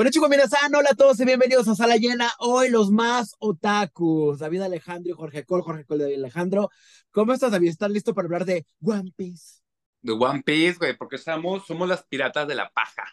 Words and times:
Konnichiwa 0.00 0.30
minasan, 0.30 0.74
hola 0.74 0.88
a 0.92 0.94
todos 0.94 1.20
y 1.20 1.26
bienvenidos 1.26 1.68
a 1.68 1.74
Sala 1.74 1.98
Llena. 1.98 2.32
Hoy 2.38 2.70
los 2.70 2.90
más 2.90 3.34
otakus, 3.38 4.38
David 4.38 4.62
Alejandro 4.62 5.12
y 5.12 5.14
Jorge 5.14 5.44
Col, 5.44 5.60
Jorge 5.60 5.84
Col 5.84 5.98
de 5.98 6.14
Alejandro. 6.14 6.70
¿Cómo 7.10 7.34
estás, 7.34 7.52
David? 7.52 7.68
¿Estás 7.68 7.90
listo 7.90 8.14
para 8.14 8.24
hablar 8.24 8.46
de 8.46 8.66
One 8.82 9.12
Piece? 9.14 9.60
De 10.00 10.12
One 10.12 10.42
Piece, 10.42 10.78
güey, 10.78 10.96
porque 10.96 11.18
somos, 11.18 11.66
somos 11.66 11.86
las 11.86 12.02
piratas 12.04 12.48
de 12.48 12.54
la 12.54 12.70
paja. 12.70 13.04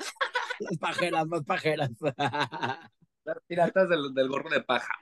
las 0.58 0.78
pajeras, 0.78 1.28
más 1.28 1.44
pajeras. 1.44 1.90
las 3.24 3.38
piratas 3.46 3.88
del, 3.88 4.12
del 4.12 4.28
gorro 4.28 4.50
de 4.50 4.64
paja. 4.64 4.92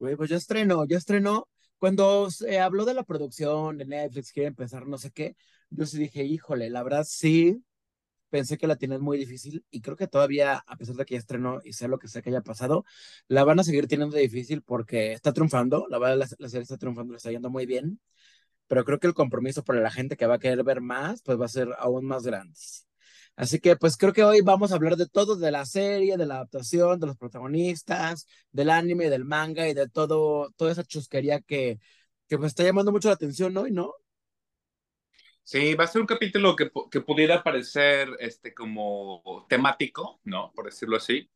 Güey, 0.00 0.16
pues 0.16 0.28
ya 0.28 0.38
estrenó, 0.38 0.84
ya 0.86 0.96
estrenó. 0.96 1.48
Cuando 1.78 2.32
se 2.32 2.58
habló 2.58 2.84
de 2.84 2.94
la 2.94 3.04
producción 3.04 3.78
de 3.78 3.84
Netflix, 3.84 4.32
quiere 4.32 4.48
empezar 4.48 4.88
no 4.88 4.98
sé 4.98 5.12
qué, 5.12 5.36
yo 5.70 5.86
sí 5.86 5.98
dije, 5.98 6.24
híjole, 6.24 6.68
la 6.68 6.82
verdad 6.82 7.06
sí, 7.08 7.62
pensé 8.30 8.58
que 8.58 8.66
la 8.66 8.76
tienen 8.76 9.00
muy 9.00 9.18
difícil 9.18 9.64
y 9.70 9.80
creo 9.80 9.96
que 9.96 10.06
todavía, 10.08 10.62
a 10.66 10.76
pesar 10.76 10.96
de 10.96 11.04
que 11.04 11.14
ya 11.14 11.18
estrenó 11.20 11.60
y 11.64 11.72
sea 11.72 11.88
lo 11.88 11.98
que 11.98 12.08
sea 12.08 12.22
que 12.22 12.30
haya 12.30 12.42
pasado, 12.42 12.84
la 13.28 13.44
van 13.44 13.60
a 13.60 13.64
seguir 13.64 13.88
teniendo 13.88 14.16
difícil 14.16 14.62
porque 14.62 15.12
está 15.12 15.32
triunfando, 15.32 15.86
la 15.88 15.98
verdad 15.98 16.28
la, 16.38 16.48
serie 16.48 16.62
está 16.62 16.76
triunfando, 16.78 17.12
le 17.12 17.18
está 17.18 17.30
yendo 17.30 17.50
muy 17.50 17.66
bien, 17.66 18.00
pero 18.68 18.84
creo 18.84 18.98
que 19.00 19.06
el 19.08 19.14
compromiso 19.14 19.64
para 19.64 19.80
la 19.80 19.90
gente 19.90 20.16
que 20.16 20.26
va 20.26 20.36
a 20.36 20.38
querer 20.38 20.64
ver 20.64 20.80
más, 20.80 21.22
pues 21.22 21.40
va 21.40 21.46
a 21.46 21.48
ser 21.48 21.68
aún 21.78 22.06
más 22.06 22.24
grande. 22.24 22.54
Así 23.36 23.60
que 23.60 23.76
pues 23.76 23.96
creo 23.96 24.12
que 24.12 24.24
hoy 24.24 24.40
vamos 24.42 24.72
a 24.72 24.74
hablar 24.76 24.96
de 24.96 25.06
todo, 25.06 25.36
de 25.36 25.50
la 25.52 25.64
serie, 25.64 26.16
de 26.16 26.26
la 26.26 26.36
adaptación, 26.36 26.98
de 27.00 27.06
los 27.06 27.16
protagonistas, 27.16 28.26
del 28.52 28.70
anime, 28.70 29.10
del 29.10 29.24
manga 29.24 29.68
y 29.68 29.74
de 29.74 29.88
todo, 29.88 30.50
toda 30.56 30.72
esa 30.72 30.84
chusquería 30.84 31.40
que, 31.40 31.78
que 32.28 32.38
me 32.38 32.46
está 32.48 32.64
llamando 32.64 32.92
mucho 32.92 33.08
la 33.08 33.14
atención 33.14 33.56
hoy, 33.56 33.70
¿no? 33.72 33.94
Sí, 35.50 35.74
va 35.74 35.84
a 35.84 35.86
ser 35.86 36.02
un 36.02 36.06
capítulo 36.06 36.54
que, 36.54 36.66
pudiera 37.00 37.42
parecer 37.42 38.10
este, 38.20 38.52
como 38.52 39.46
temático, 39.48 40.20
¿no? 40.24 40.52
Por 40.52 40.66
decirlo 40.66 40.98
así. 40.98 41.30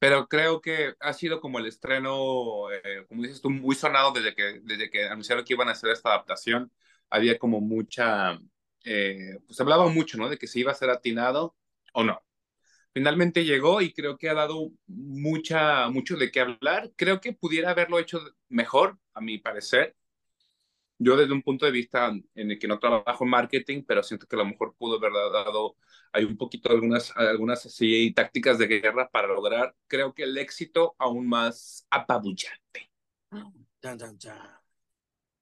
Pero 0.00 0.26
creo 0.26 0.62
que 0.62 0.94
ha 1.00 1.12
sido 1.12 1.38
como 1.40 1.58
el 1.58 1.66
estreno, 1.66 2.72
eh, 2.72 3.04
como 3.08 3.22
dices 3.22 3.42
tú, 3.42 3.50
muy 3.50 3.74
sonado 3.74 4.12
desde 4.12 4.34
que, 4.34 4.60
desde 4.64 4.90
que 4.90 5.04
anunciaron 5.04 5.44
que 5.44 5.52
iban 5.52 5.68
a 5.68 5.72
hacer 5.72 5.90
esta 5.90 6.10
adaptación. 6.10 6.72
Había 7.10 7.38
como 7.38 7.60
mucha, 7.60 8.40
eh, 8.84 9.38
pues 9.46 9.60
hablaba 9.60 9.86
mucho, 9.88 10.16
¿no? 10.16 10.30
De 10.30 10.38
que 10.38 10.46
se 10.46 10.60
iba 10.60 10.72
a 10.72 10.74
ser 10.74 10.88
atinado 10.90 11.54
o 11.92 12.04
no. 12.04 12.22
Finalmente 12.94 13.44
llegó 13.44 13.82
y 13.82 13.92
creo 13.92 14.18
que 14.18 14.30
ha 14.30 14.34
dado 14.34 14.70
mucha, 14.86 15.88
mucho 15.90 16.16
de 16.16 16.30
qué 16.30 16.40
hablar. 16.40 16.90
Creo 16.96 17.20
que 17.20 17.34
pudiera 17.34 17.70
haberlo 17.70 17.98
hecho 17.98 18.20
mejor, 18.48 18.98
a 19.14 19.20
mi 19.20 19.38
parecer 19.38 19.96
yo 21.02 21.16
desde 21.16 21.32
un 21.32 21.42
punto 21.42 21.66
de 21.66 21.72
vista 21.72 22.08
en 22.34 22.50
el 22.50 22.58
que 22.58 22.68
no 22.68 22.78
trabajo 22.78 23.24
en 23.24 23.30
marketing, 23.30 23.84
pero 23.86 24.02
siento 24.02 24.26
que 24.26 24.36
a 24.36 24.40
lo 24.40 24.46
mejor 24.46 24.74
pudo 24.76 24.96
haber 24.98 25.12
dado 25.12 25.76
hay 26.12 26.24
un 26.24 26.36
poquito 26.36 26.70
algunas, 26.70 27.16
algunas 27.16 27.64
así 27.66 28.12
tácticas 28.14 28.58
de 28.58 28.66
guerra 28.66 29.08
para 29.10 29.28
lograr, 29.28 29.74
creo 29.86 30.12
que 30.12 30.24
el 30.24 30.36
éxito 30.36 30.94
aún 30.98 31.26
más 31.26 31.86
apabullante. 31.90 32.90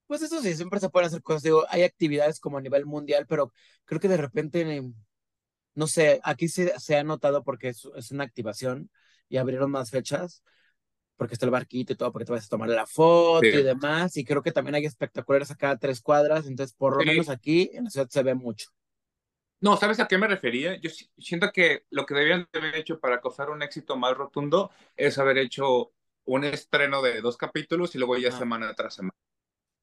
Pues 0.07 0.23
eso 0.23 0.41
sí, 0.41 0.55
siempre 0.55 0.81
se 0.81 0.89
pueden 0.89 1.09
hacer 1.09 1.23
cosas. 1.23 1.43
Digo, 1.43 1.65
hay 1.69 1.83
actividades 1.83 2.41
como 2.41 2.59
a 2.59 2.61
nivel 2.61 2.87
mundial, 2.87 3.27
pero 3.29 3.53
creo 3.85 4.01
que 4.01 4.09
de 4.09 4.17
repente, 4.17 4.83
no 5.75 5.87
sé, 5.87 6.21
aquí 6.23 6.49
se, 6.49 6.79
se 6.79 6.97
ha 6.97 7.05
notado 7.05 7.43
porque 7.45 7.69
es, 7.69 7.89
es 7.97 8.11
una 8.11 8.25
activación 8.25 8.91
y 9.29 9.37
abrieron 9.37 9.71
más 9.71 9.91
fechas 9.91 10.43
porque 11.21 11.35
está 11.35 11.45
el 11.45 11.53
barquito 11.53 11.93
y 11.93 11.97
todo, 11.97 12.11
porque 12.13 12.25
te 12.25 12.33
vas 12.33 12.47
a 12.47 12.49
tomar 12.49 12.71
la 12.71 12.87
foto 12.87 13.45
y 13.45 13.63
demás. 13.63 14.17
Y 14.17 14.25
creo 14.25 14.41
que 14.41 14.53
también 14.53 14.77
hay 14.77 14.87
espectaculares 14.87 15.51
a 15.51 15.55
cada 15.55 15.77
tres 15.77 16.01
cuadras, 16.01 16.47
entonces 16.47 16.75
por 16.75 16.97
lo 16.97 17.05
menos 17.05 17.29
aquí 17.29 17.69
en 17.75 17.85
la 17.85 17.91
ciudad 17.91 18.09
se 18.09 18.23
ve 18.23 18.35
mucho. 18.35 18.71
No, 19.61 19.77
¿sabes 19.77 20.01
a 20.01 20.09
qué 20.09 20.17
me 20.17 20.27
refería? 20.27 20.81
Yo 20.81 20.89
siento 21.19 21.53
que 21.53 21.85
lo 21.91 22.07
que 22.07 22.15
debían 22.15 22.49
haber 22.55 22.75
hecho 22.75 23.01
para 23.01 23.21
causar 23.21 23.51
un 23.51 23.63
éxito 23.63 23.99
más 23.99 24.17
rotundo 24.17 24.71
es 24.97 25.19
haber 25.19 25.37
hecho 25.37 25.93
un 26.25 26.45
estreno 26.45 27.03
de 27.03 27.21
dos 27.21 27.37
capítulos 27.37 27.95
y 27.95 27.99
luego 27.99 28.17
ya 28.17 28.33
semana 28.33 28.73
tras 28.73 28.95
semana. 28.95 29.15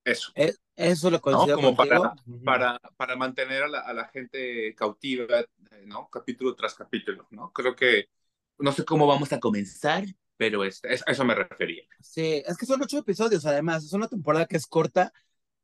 Eso. 0.03 0.31
E, 0.33 0.55
eso 0.75 1.11
lo 1.11 1.21
considero 1.21 1.57
como 1.57 1.75
para, 1.75 2.15
para, 2.43 2.79
para, 2.97 3.15
mantener 3.15 3.61
a 3.61 3.67
la, 3.67 3.79
a 3.81 3.93
la, 3.93 4.07
gente 4.07 4.73
cautiva, 4.73 5.45
¿no? 5.85 6.09
Capítulo 6.09 6.55
tras 6.55 6.73
capítulo, 6.73 7.27
¿no? 7.29 7.53
Creo 7.53 7.75
que 7.75 8.09
no 8.57 8.71
sé 8.71 8.83
cómo 8.85 9.05
vamos 9.05 9.31
a 9.33 9.39
comenzar, 9.39 10.03
pero 10.37 10.63
este, 10.63 10.89
a 10.89 11.11
eso 11.11 11.25
me 11.25 11.35
refería. 11.35 11.83
Sí, 11.99 12.43
es 12.45 12.57
que 12.57 12.65
son 12.65 12.81
ocho 12.81 12.99
episodios, 12.99 13.45
además, 13.45 13.83
es 13.83 13.93
una 13.93 14.07
temporada 14.07 14.45
que 14.45 14.57
es 14.57 14.67
corta, 14.67 15.11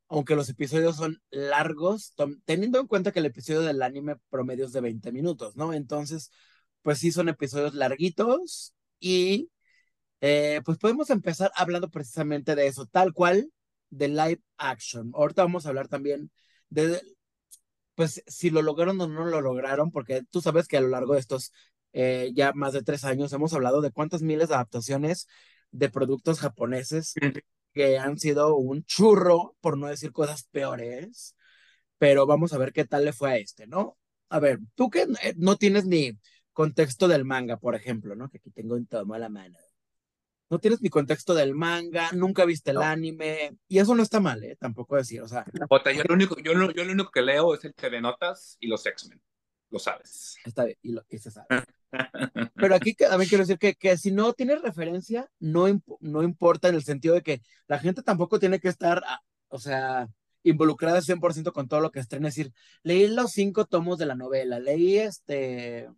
aunque 0.08 0.36
los 0.36 0.48
episodios 0.48 0.96
son 0.96 1.22
largos, 1.30 2.14
teniendo 2.44 2.80
en 2.80 2.86
cuenta 2.86 3.12
que 3.12 3.20
el 3.20 3.26
episodio 3.26 3.62
del 3.62 3.82
anime 3.82 4.16
promedio 4.30 4.66
es 4.66 4.72
de 4.72 4.80
20 4.80 5.12
minutos, 5.12 5.56
¿no? 5.56 5.72
Entonces, 5.72 6.30
pues 6.82 6.98
sí, 6.98 7.12
son 7.12 7.28
episodios 7.28 7.74
larguitos 7.74 8.74
y 9.00 9.50
eh, 10.20 10.60
pues 10.64 10.78
podemos 10.78 11.10
empezar 11.10 11.52
hablando 11.54 11.90
precisamente 11.90 12.54
de 12.54 12.66
eso, 12.66 12.86
tal 12.86 13.12
cual, 13.12 13.50
de 13.90 14.08
live 14.08 14.42
action. 14.56 15.12
Ahorita 15.14 15.42
vamos 15.42 15.66
a 15.66 15.70
hablar 15.70 15.88
también 15.88 16.30
de, 16.68 17.00
pues, 17.94 18.22
si 18.26 18.50
lo 18.50 18.62
lograron 18.62 19.00
o 19.00 19.08
no 19.08 19.24
lo 19.24 19.40
lograron, 19.40 19.90
porque 19.90 20.22
tú 20.30 20.40
sabes 20.40 20.68
que 20.68 20.76
a 20.76 20.80
lo 20.80 20.88
largo 20.88 21.14
de 21.14 21.20
estos 21.20 21.52
eh, 21.96 22.32
ya 22.34 22.52
más 22.54 22.72
de 22.72 22.82
tres 22.82 23.04
años, 23.04 23.32
hemos 23.32 23.54
hablado 23.54 23.80
de 23.80 23.92
cuántas 23.92 24.20
miles 24.20 24.48
de 24.48 24.56
adaptaciones 24.56 25.28
de 25.70 25.88
productos 25.88 26.40
japoneses 26.40 27.14
que 27.72 27.98
han 27.98 28.18
sido 28.18 28.56
un 28.56 28.84
churro, 28.84 29.56
por 29.60 29.78
no 29.78 29.86
decir 29.86 30.10
cosas 30.10 30.48
peores, 30.50 31.36
pero 31.96 32.26
vamos 32.26 32.52
a 32.52 32.58
ver 32.58 32.72
qué 32.72 32.84
tal 32.84 33.04
le 33.04 33.12
fue 33.12 33.30
a 33.30 33.36
este, 33.36 33.68
¿no? 33.68 33.96
A 34.28 34.40
ver, 34.40 34.58
tú 34.74 34.90
que 34.90 35.02
eh, 35.02 35.34
no 35.36 35.54
tienes 35.54 35.86
ni 35.86 36.18
contexto 36.52 37.06
del 37.06 37.24
manga, 37.24 37.58
por 37.58 37.76
ejemplo, 37.76 38.16
¿no? 38.16 38.28
Que 38.28 38.38
aquí 38.38 38.50
tengo 38.50 38.76
en 38.76 38.86
tomo 38.86 39.14
a 39.14 39.18
la 39.20 39.28
mano. 39.28 39.56
No 40.50 40.58
tienes 40.58 40.82
ni 40.82 40.90
contexto 40.90 41.32
del 41.32 41.54
manga, 41.54 42.10
nunca 42.12 42.44
viste 42.44 42.72
el 42.72 42.78
anime, 42.78 43.56
y 43.68 43.78
eso 43.78 43.94
no 43.94 44.02
está 44.02 44.18
mal, 44.18 44.42
¿eh? 44.42 44.56
Tampoco 44.58 44.96
decir, 44.96 45.22
o 45.22 45.28
sea. 45.28 45.44
yo, 45.54 46.02
lo 46.08 46.14
único, 46.14 46.36
yo, 46.40 46.54
lo, 46.54 46.72
yo 46.72 46.84
lo 46.84 46.92
único 46.92 47.12
que 47.12 47.22
leo 47.22 47.54
es 47.54 47.64
el 47.64 47.72
TV 47.72 48.00
Notas 48.00 48.56
y 48.58 48.66
los 48.66 48.84
X-Men 48.84 49.22
lo 49.74 49.80
sabes. 49.80 50.36
Está 50.44 50.64
bien, 50.64 50.78
y, 50.82 50.92
lo, 50.92 51.04
y 51.10 51.18
se 51.18 51.30
sabe. 51.32 51.46
Pero 52.54 52.74
aquí 52.74 52.94
también 52.94 53.28
quiero 53.28 53.44
decir 53.44 53.58
que, 53.58 53.74
que 53.74 53.96
si 53.96 54.10
no 54.10 54.32
tienes 54.32 54.62
referencia, 54.62 55.28
no, 55.38 55.66
no 56.00 56.22
importa 56.22 56.68
en 56.68 56.74
el 56.76 56.84
sentido 56.84 57.14
de 57.14 57.22
que 57.22 57.42
la 57.66 57.78
gente 57.78 58.02
tampoco 58.02 58.38
tiene 58.38 58.60
que 58.60 58.68
estar, 58.68 59.02
ah, 59.06 59.20
o 59.48 59.58
sea, 59.58 60.08
involucrada 60.42 61.00
100% 61.00 61.52
con 61.52 61.68
todo 61.68 61.80
lo 61.80 61.90
que 61.90 62.00
estrena. 62.00 62.28
Es 62.28 62.34
decir, 62.34 62.52
leí 62.82 63.08
los 63.08 63.32
cinco 63.32 63.64
tomos 63.64 63.98
de 63.98 64.06
la 64.06 64.14
novela, 64.14 64.60
leí 64.60 64.98
este, 64.98 65.88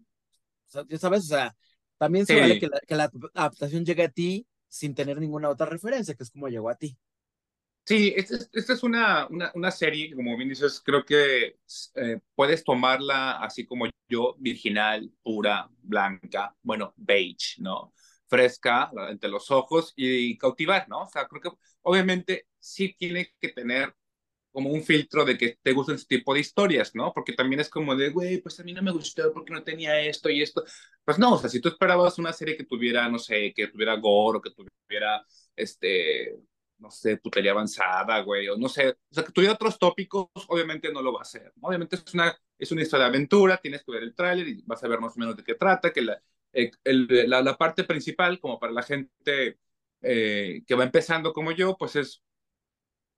ya 0.89 0.99
sabes, 0.99 1.25
o 1.25 1.29
sea, 1.29 1.57
también 1.99 2.27
se 2.27 2.39
vale 2.39 2.59
que 2.59 2.69
la, 2.69 2.81
que 2.81 2.95
la 2.95 3.11
adaptación 3.35 3.85
llegue 3.85 4.05
a 4.05 4.11
ti 4.11 4.47
sin 4.69 4.95
tener 4.95 5.19
ninguna 5.19 5.49
otra 5.49 5.67
referencia, 5.67 6.15
que 6.15 6.23
es 6.23 6.31
como 6.31 6.49
llegó 6.49 6.69
a 6.69 6.77
ti. 6.77 6.97
Sí, 7.87 8.13
esta 8.17 8.73
es 8.73 8.83
una, 8.83 9.29
una, 9.29 9.53
una, 9.55 9.71
serie 9.71 10.09
que, 10.09 10.17
como 10.17 10.37
bien 10.37 10.49
dices, 10.49 10.83
creo 10.85 11.05
que 11.05 11.57
eh, 11.95 12.21
puedes 12.35 12.65
tomarla 12.65 13.39
así 13.39 13.65
como 13.65 13.87
yo, 14.09 14.35
virginal, 14.41 15.09
pura, 15.23 15.69
blanca, 15.83 16.53
bueno, 16.63 16.95
beige, 16.97 17.63
¿no? 17.63 17.93
Fresca, 18.27 18.91
entre 19.09 19.31
los 19.31 19.53
ojos 19.53 19.93
y 19.95 20.37
cautivar, 20.37 20.89
¿no? 20.89 21.03
O 21.03 21.09
sea, 21.09 21.29
creo 21.29 21.41
que 21.41 21.51
obviamente 21.83 22.49
sí 22.59 22.97
tiene 22.99 23.33
que 23.41 23.51
tener 23.51 23.95
como 24.51 24.71
un 24.71 24.83
filtro 24.83 25.25
de 25.25 25.39
que 25.39 25.59
te 25.63 25.73
gustan 25.73 25.97
ese 25.97 26.07
tipo 26.07 26.35
de 26.35 26.41
historias, 26.41 26.93
¿no? 26.95 27.13
Porque 27.13 27.35
también 27.35 27.61
es 27.61 27.69
como 27.69 27.95
de, 27.95 28.11
güey, 28.11 28.39
pues 28.41 28.59
a 28.59 28.65
mí 28.65 28.73
no 28.73 28.83
me 28.83 28.91
gustó 28.91 29.33
porque 29.33 29.53
no 29.53 29.63
tenía 29.63 30.01
esto 30.01 30.29
y 30.31 30.43
esto. 30.43 30.65
Pues 31.05 31.19
no, 31.19 31.35
o 31.35 31.39
sea, 31.39 31.51
si 31.51 31.61
tú 31.61 31.69
esperabas 31.69 32.19
una 32.19 32.33
serie 32.33 32.57
que 32.57 32.65
tuviera, 32.65 33.09
no 33.09 33.19
sé, 33.19 33.53
que 33.55 33.69
tuviera 33.69 33.95
gore 33.97 34.39
o 34.39 34.43
que 34.43 34.51
tuviera, 34.51 35.25
este, 35.55 36.37
no 36.79 36.91
sé, 36.91 37.17
putería 37.19 37.53
avanzada, 37.53 38.21
güey, 38.21 38.49
o 38.49 38.57
no 38.57 38.69
sé, 38.69 38.91
o 38.91 39.15
sea, 39.15 39.25
que 39.25 39.33
tuviera 39.33 39.55
otros 39.55 39.79
tópicos, 39.79 40.29
obviamente 40.49 40.93
no 40.93 41.03
lo 41.03 41.13
va 41.13 41.21
a 41.21 41.23
hacer. 41.23 41.53
Obviamente 41.61 41.97
es 41.97 42.15
una, 42.15 42.37
es 42.59 42.73
una 42.73 42.83
historia 42.83 43.05
de 43.05 43.11
aventura, 43.11 43.59
tienes 43.59 43.83
que 43.85 43.93
ver 43.93 44.03
el 44.03 44.15
tráiler 44.15 44.49
y 44.49 44.63
vas 44.67 44.83
a 44.85 44.89
ver 44.89 45.01
más 45.01 45.17
o 45.17 45.21
menos 45.21 45.37
de 45.37 45.45
qué 45.45 45.55
trata, 45.55 45.93
que 45.93 46.03
la, 46.03 46.21
eh, 46.53 46.71
la, 46.85 47.43
la, 47.43 47.57
parte 47.57 47.85
principal, 47.85 48.41
como 48.41 48.59
para 48.59 48.73
la 48.73 48.83
gente 48.83 49.59
eh, 50.03 50.63
que 50.67 50.75
va 50.75 50.85
empezando 50.85 51.33
como 51.33 51.53
yo, 51.53 51.77
pues 51.77 51.97
es 51.97 52.23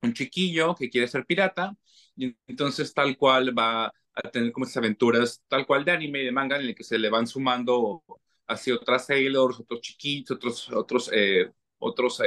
un 0.03 0.13
chiquillo 0.15 0.75
que 0.75 0.91
quiere 0.91 1.09
ser 1.09 1.27
pirata, 1.27 1.77
y 2.17 2.37
entonces 2.47 2.93
tal 2.95 3.17
cual 3.17 3.57
va 3.57 3.87
a 4.15 4.31
tener 4.33 4.53
como 4.53 4.67
esas 4.67 4.79
aventuras, 4.79 5.43
tal 5.49 5.67
cual 5.67 5.85
de 5.85 5.93
anime 5.93 6.23
y 6.23 6.25
de 6.27 6.33
manga, 6.33 6.57
en 6.57 6.63
el 6.63 6.75
que 6.75 6.85
se 6.85 6.99
le 6.99 7.11
van 7.11 7.27
sumando 7.27 8.03
así 8.47 8.73
otras 8.73 9.07
sailors, 9.07 9.61
otros 9.61 9.81
chiquitos, 9.81 10.37
otros, 10.37 10.71
otros, 10.73 11.11
eh, 11.13 11.53
otros 11.79 12.21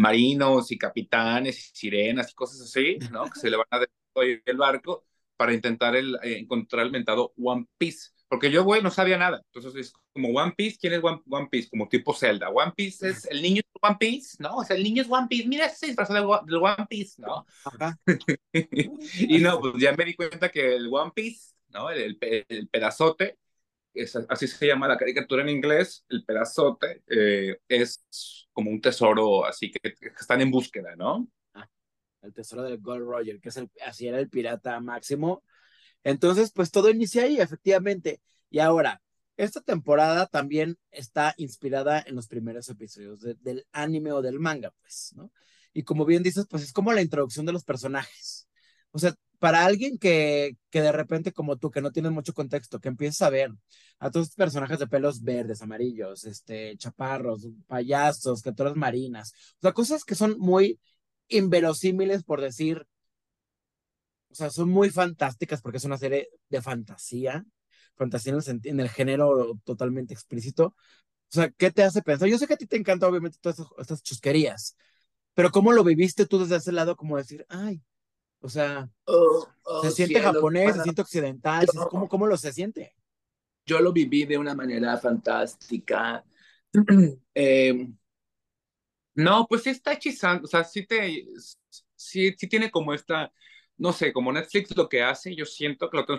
marinos 0.00 0.72
y 0.72 0.78
capitanes 0.78 1.58
y 1.58 1.76
sirenas 1.76 2.30
y 2.30 2.34
cosas 2.34 2.60
así, 2.62 2.98
¿no? 3.10 3.24
Que 3.24 3.38
se 3.38 3.50
le 3.50 3.56
van 3.56 3.66
a 3.70 3.78
dar 3.78 3.88
el 4.44 4.56
barco 4.56 5.04
para 5.36 5.54
intentar 5.54 5.96
el, 5.96 6.16
eh, 6.22 6.38
encontrar 6.38 6.86
el 6.86 6.92
mentado 6.92 7.32
One 7.42 7.66
Piece. 7.78 8.10
Porque 8.28 8.50
yo, 8.50 8.62
güey, 8.62 8.82
no 8.82 8.90
sabía 8.90 9.18
nada. 9.18 9.42
Entonces 9.52 9.74
es 9.74 9.92
como 10.12 10.28
One 10.28 10.54
Piece, 10.56 10.78
¿quién 10.80 10.92
es 10.92 11.02
One, 11.02 11.20
One 11.28 11.48
Piece? 11.50 11.68
Como 11.68 11.88
tipo 11.88 12.14
Zelda. 12.14 12.48
One 12.48 12.72
Piece 12.76 13.08
es 13.08 13.24
el 13.26 13.42
niño 13.42 13.62
One 13.80 13.96
Piece, 13.98 14.36
¿no? 14.38 14.56
O 14.56 14.64
sea, 14.64 14.76
el 14.76 14.84
niño 14.84 15.02
es 15.02 15.10
One 15.10 15.26
Piece. 15.28 15.48
Mira, 15.48 15.68
se 15.68 15.86
disfrazó 15.86 16.14
del, 16.14 16.24
One 16.24 16.86
Piece, 16.88 17.20
¿no? 17.20 17.44
y 18.52 19.38
no, 19.38 19.60
pues 19.60 19.74
ya 19.78 19.92
me 19.94 20.04
di 20.04 20.14
cuenta 20.14 20.48
que 20.48 20.76
el 20.76 20.88
One 20.92 21.12
Piece, 21.14 21.54
¿no? 21.70 21.90
El, 21.90 22.18
el, 22.20 22.46
el 22.48 22.68
pedazote 22.68 23.39
así 24.28 24.46
se 24.46 24.66
llama 24.66 24.88
la 24.88 24.98
caricatura 24.98 25.42
en 25.42 25.48
inglés, 25.48 26.04
el 26.08 26.24
pedazote, 26.24 27.02
eh, 27.06 27.58
es 27.68 28.04
como 28.52 28.70
un 28.70 28.80
tesoro, 28.80 29.44
así 29.44 29.70
que, 29.70 29.94
están 30.18 30.40
en 30.40 30.50
búsqueda, 30.50 30.96
¿no? 30.96 31.28
Ah, 31.54 31.68
el 32.22 32.32
tesoro 32.32 32.62
del 32.62 32.78
Gold 32.78 33.06
Roger, 33.06 33.40
que 33.40 33.48
es 33.48 33.56
el, 33.56 33.70
así 33.86 34.06
era 34.06 34.18
el 34.18 34.28
pirata 34.28 34.80
máximo. 34.80 35.42
Entonces, 36.04 36.52
pues 36.52 36.70
todo 36.70 36.90
inicia 36.90 37.24
ahí, 37.24 37.40
efectivamente. 37.40 38.20
Y 38.48 38.58
ahora, 38.58 39.02
esta 39.36 39.60
temporada 39.60 40.26
también 40.26 40.78
está 40.90 41.34
inspirada 41.36 42.02
en 42.06 42.14
los 42.14 42.28
primeros 42.28 42.68
episodios 42.68 43.20
del 43.20 43.66
anime 43.72 44.12
o 44.12 44.22
del 44.22 44.38
manga, 44.38 44.72
pues, 44.80 45.12
¿no? 45.16 45.32
Y 45.72 45.84
como 45.84 46.04
bien 46.04 46.22
dices, 46.22 46.46
pues 46.48 46.62
es 46.64 46.72
como 46.72 46.92
la 46.92 47.02
introducción 47.02 47.46
de 47.46 47.52
los 47.52 47.64
personajes. 47.64 48.48
O 48.90 48.98
sea, 48.98 49.14
para 49.40 49.66
alguien 49.66 49.98
que, 49.98 50.56
que 50.70 50.82
de 50.82 50.92
repente, 50.92 51.32
como 51.32 51.58
tú, 51.58 51.70
que 51.72 51.82
no 51.82 51.92
tienes 51.92 52.12
mucho 52.12 52.34
contexto, 52.34 52.80
que 52.80 52.88
empiezas 52.88 53.22
a 53.22 53.30
ver 53.30 53.52
a 54.00 54.10
todos 54.12 54.26
estos 54.28 54.36
personajes 54.36 54.78
de 54.78 54.88
pelos 54.88 55.22
verdes, 55.22 55.62
amarillos, 55.62 56.24
este, 56.24 56.76
chaparros, 56.78 57.48
payasos, 57.68 58.42
criaturas 58.42 58.76
marinas, 58.76 59.32
o 59.58 59.62
sea, 59.62 59.72
cosas 59.72 60.04
que 60.04 60.14
son 60.16 60.36
muy 60.38 60.80
inverosímiles, 61.28 62.24
por 62.24 62.40
decir, 62.42 62.86
o 64.30 64.34
sea, 64.34 64.50
son 64.50 64.68
muy 64.70 64.90
fantásticas 64.90 65.60
porque 65.62 65.78
es 65.78 65.84
una 65.84 65.98
serie 65.98 66.28
de 66.48 66.62
fantasía, 66.62 67.44
fantasía 67.96 68.32
en 68.34 68.38
el, 68.38 68.60
en 68.64 68.80
el 68.80 68.88
género 68.88 69.58
totalmente 69.64 70.14
explícito. 70.14 70.66
O 70.66 71.34
sea, 71.34 71.50
¿qué 71.50 71.70
te 71.72 71.84
hace 71.84 72.02
pensar? 72.02 72.28
Yo 72.28 72.38
sé 72.38 72.46
que 72.46 72.54
a 72.54 72.58
ti 72.58 72.66
te 72.66 72.76
encanta, 72.76 73.08
obviamente, 73.08 73.38
todas 73.40 73.60
estas 73.78 74.02
chusquerías, 74.02 74.76
pero 75.34 75.50
¿cómo 75.50 75.72
lo 75.72 75.84
viviste 75.84 76.26
tú 76.26 76.40
desde 76.40 76.56
ese 76.56 76.72
lado? 76.72 76.96
Como 76.96 77.16
decir, 77.16 77.46
ay, 77.48 77.82
o 78.40 78.48
sea, 78.48 78.88
oh, 79.04 79.46
oh, 79.62 79.82
se 79.82 79.90
siente 79.90 80.20
japonés, 80.20 80.76
se 80.76 80.82
siente 80.82 81.02
occidental, 81.02 81.66
¿cómo, 81.90 82.08
¿cómo 82.08 82.26
lo 82.26 82.36
se 82.36 82.52
siente? 82.52 82.94
Yo 83.66 83.80
lo 83.80 83.92
viví 83.92 84.24
de 84.24 84.38
una 84.38 84.54
manera 84.54 84.96
fantástica. 84.96 86.24
Em, 87.34 87.96
no, 89.14 89.46
pues 89.48 89.62
sí 89.62 89.70
está 89.70 89.92
hechizando, 89.92 90.44
o 90.44 90.46
sea, 90.46 90.64
sí 90.64 90.86
te, 90.86 91.26
sí, 91.94 92.34
sí 92.36 92.48
tiene 92.48 92.70
como 92.70 92.94
esta, 92.94 93.32
no 93.76 93.92
sé, 93.92 94.12
como 94.12 94.32
Netflix 94.32 94.76
lo 94.76 94.88
que 94.88 95.02
hace, 95.02 95.34
yo 95.34 95.44
siento 95.44 95.90
que 95.90 95.96
lo 95.96 96.06
que 96.06 96.12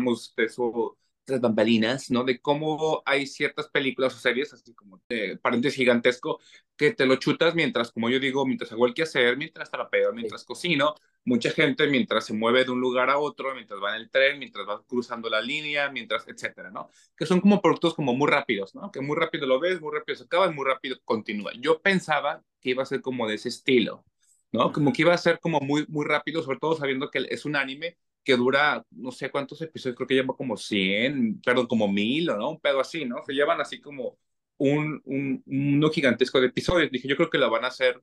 nos 0.00 0.34
de 0.36 0.48
su 0.48 0.96
las 1.26 1.40
bambalinas, 1.40 2.10
¿no? 2.10 2.24
De 2.24 2.40
cómo 2.40 3.02
hay 3.06 3.26
ciertas 3.26 3.68
películas 3.68 4.14
o 4.14 4.18
series, 4.18 4.52
así 4.52 4.74
como 4.74 5.00
de 5.08 5.38
paréntesis 5.38 5.76
gigantesco, 5.76 6.40
que 6.76 6.92
te 6.92 7.06
lo 7.06 7.16
chutas 7.16 7.54
mientras, 7.54 7.92
como 7.92 8.10
yo 8.10 8.18
digo, 8.18 8.44
mientras 8.46 8.72
hago 8.72 8.86
el 8.86 8.94
quehacer, 8.94 9.36
mientras 9.36 9.70
trapeo, 9.70 10.12
mientras 10.12 10.44
cocino. 10.44 10.94
Mucha 11.24 11.50
gente 11.50 11.86
mientras 11.86 12.26
se 12.26 12.32
mueve 12.32 12.64
de 12.64 12.72
un 12.72 12.80
lugar 12.80 13.08
a 13.08 13.18
otro, 13.18 13.54
mientras 13.54 13.80
va 13.80 13.94
en 13.94 14.02
el 14.02 14.10
tren, 14.10 14.40
mientras 14.40 14.68
va 14.68 14.82
cruzando 14.84 15.30
la 15.30 15.40
línea, 15.40 15.88
mientras, 15.90 16.26
etcétera, 16.26 16.70
¿no? 16.70 16.88
Que 17.16 17.26
son 17.26 17.40
como 17.40 17.62
productos 17.62 17.94
como 17.94 18.14
muy 18.14 18.28
rápidos, 18.28 18.74
¿no? 18.74 18.90
Que 18.90 19.00
muy 19.00 19.16
rápido 19.16 19.46
lo 19.46 19.60
ves, 19.60 19.80
muy 19.80 19.92
rápido 19.94 20.16
se 20.16 20.24
acaba 20.24 20.46
y 20.48 20.54
muy 20.54 20.64
rápido 20.66 20.96
continúa. 21.04 21.52
Yo 21.60 21.80
pensaba 21.80 22.42
que 22.60 22.70
iba 22.70 22.82
a 22.82 22.86
ser 22.86 23.02
como 23.02 23.28
de 23.28 23.36
ese 23.36 23.50
estilo, 23.50 24.04
¿no? 24.50 24.72
Como 24.72 24.92
que 24.92 25.02
iba 25.02 25.14
a 25.14 25.18
ser 25.18 25.38
como 25.38 25.60
muy, 25.60 25.86
muy 25.88 26.04
rápido, 26.06 26.42
sobre 26.42 26.58
todo 26.58 26.74
sabiendo 26.76 27.10
que 27.10 27.24
es 27.30 27.44
un 27.44 27.54
anime 27.54 27.96
que 28.24 28.36
dura 28.36 28.84
no 28.90 29.10
sé 29.12 29.30
cuántos 29.30 29.60
episodios, 29.62 29.96
creo 29.96 30.06
que 30.08 30.14
lleva 30.14 30.36
como 30.36 30.56
100, 30.56 31.40
perdón, 31.42 31.66
como 31.66 31.88
mil 31.88 32.30
o 32.30 32.36
no, 32.36 32.50
un 32.50 32.60
pedo 32.60 32.80
así, 32.80 33.04
¿no? 33.04 33.22
Se 33.24 33.32
llevan 33.32 33.60
así 33.60 33.80
como 33.80 34.18
un, 34.58 35.02
un, 35.04 35.42
uno 35.46 35.90
gigantesco 35.90 36.40
de 36.40 36.48
episodios. 36.48 36.90
Dije, 36.90 37.08
yo 37.08 37.16
creo 37.16 37.30
que 37.30 37.38
lo 37.38 37.50
van 37.50 37.64
a 37.64 37.68
hacer 37.68 38.02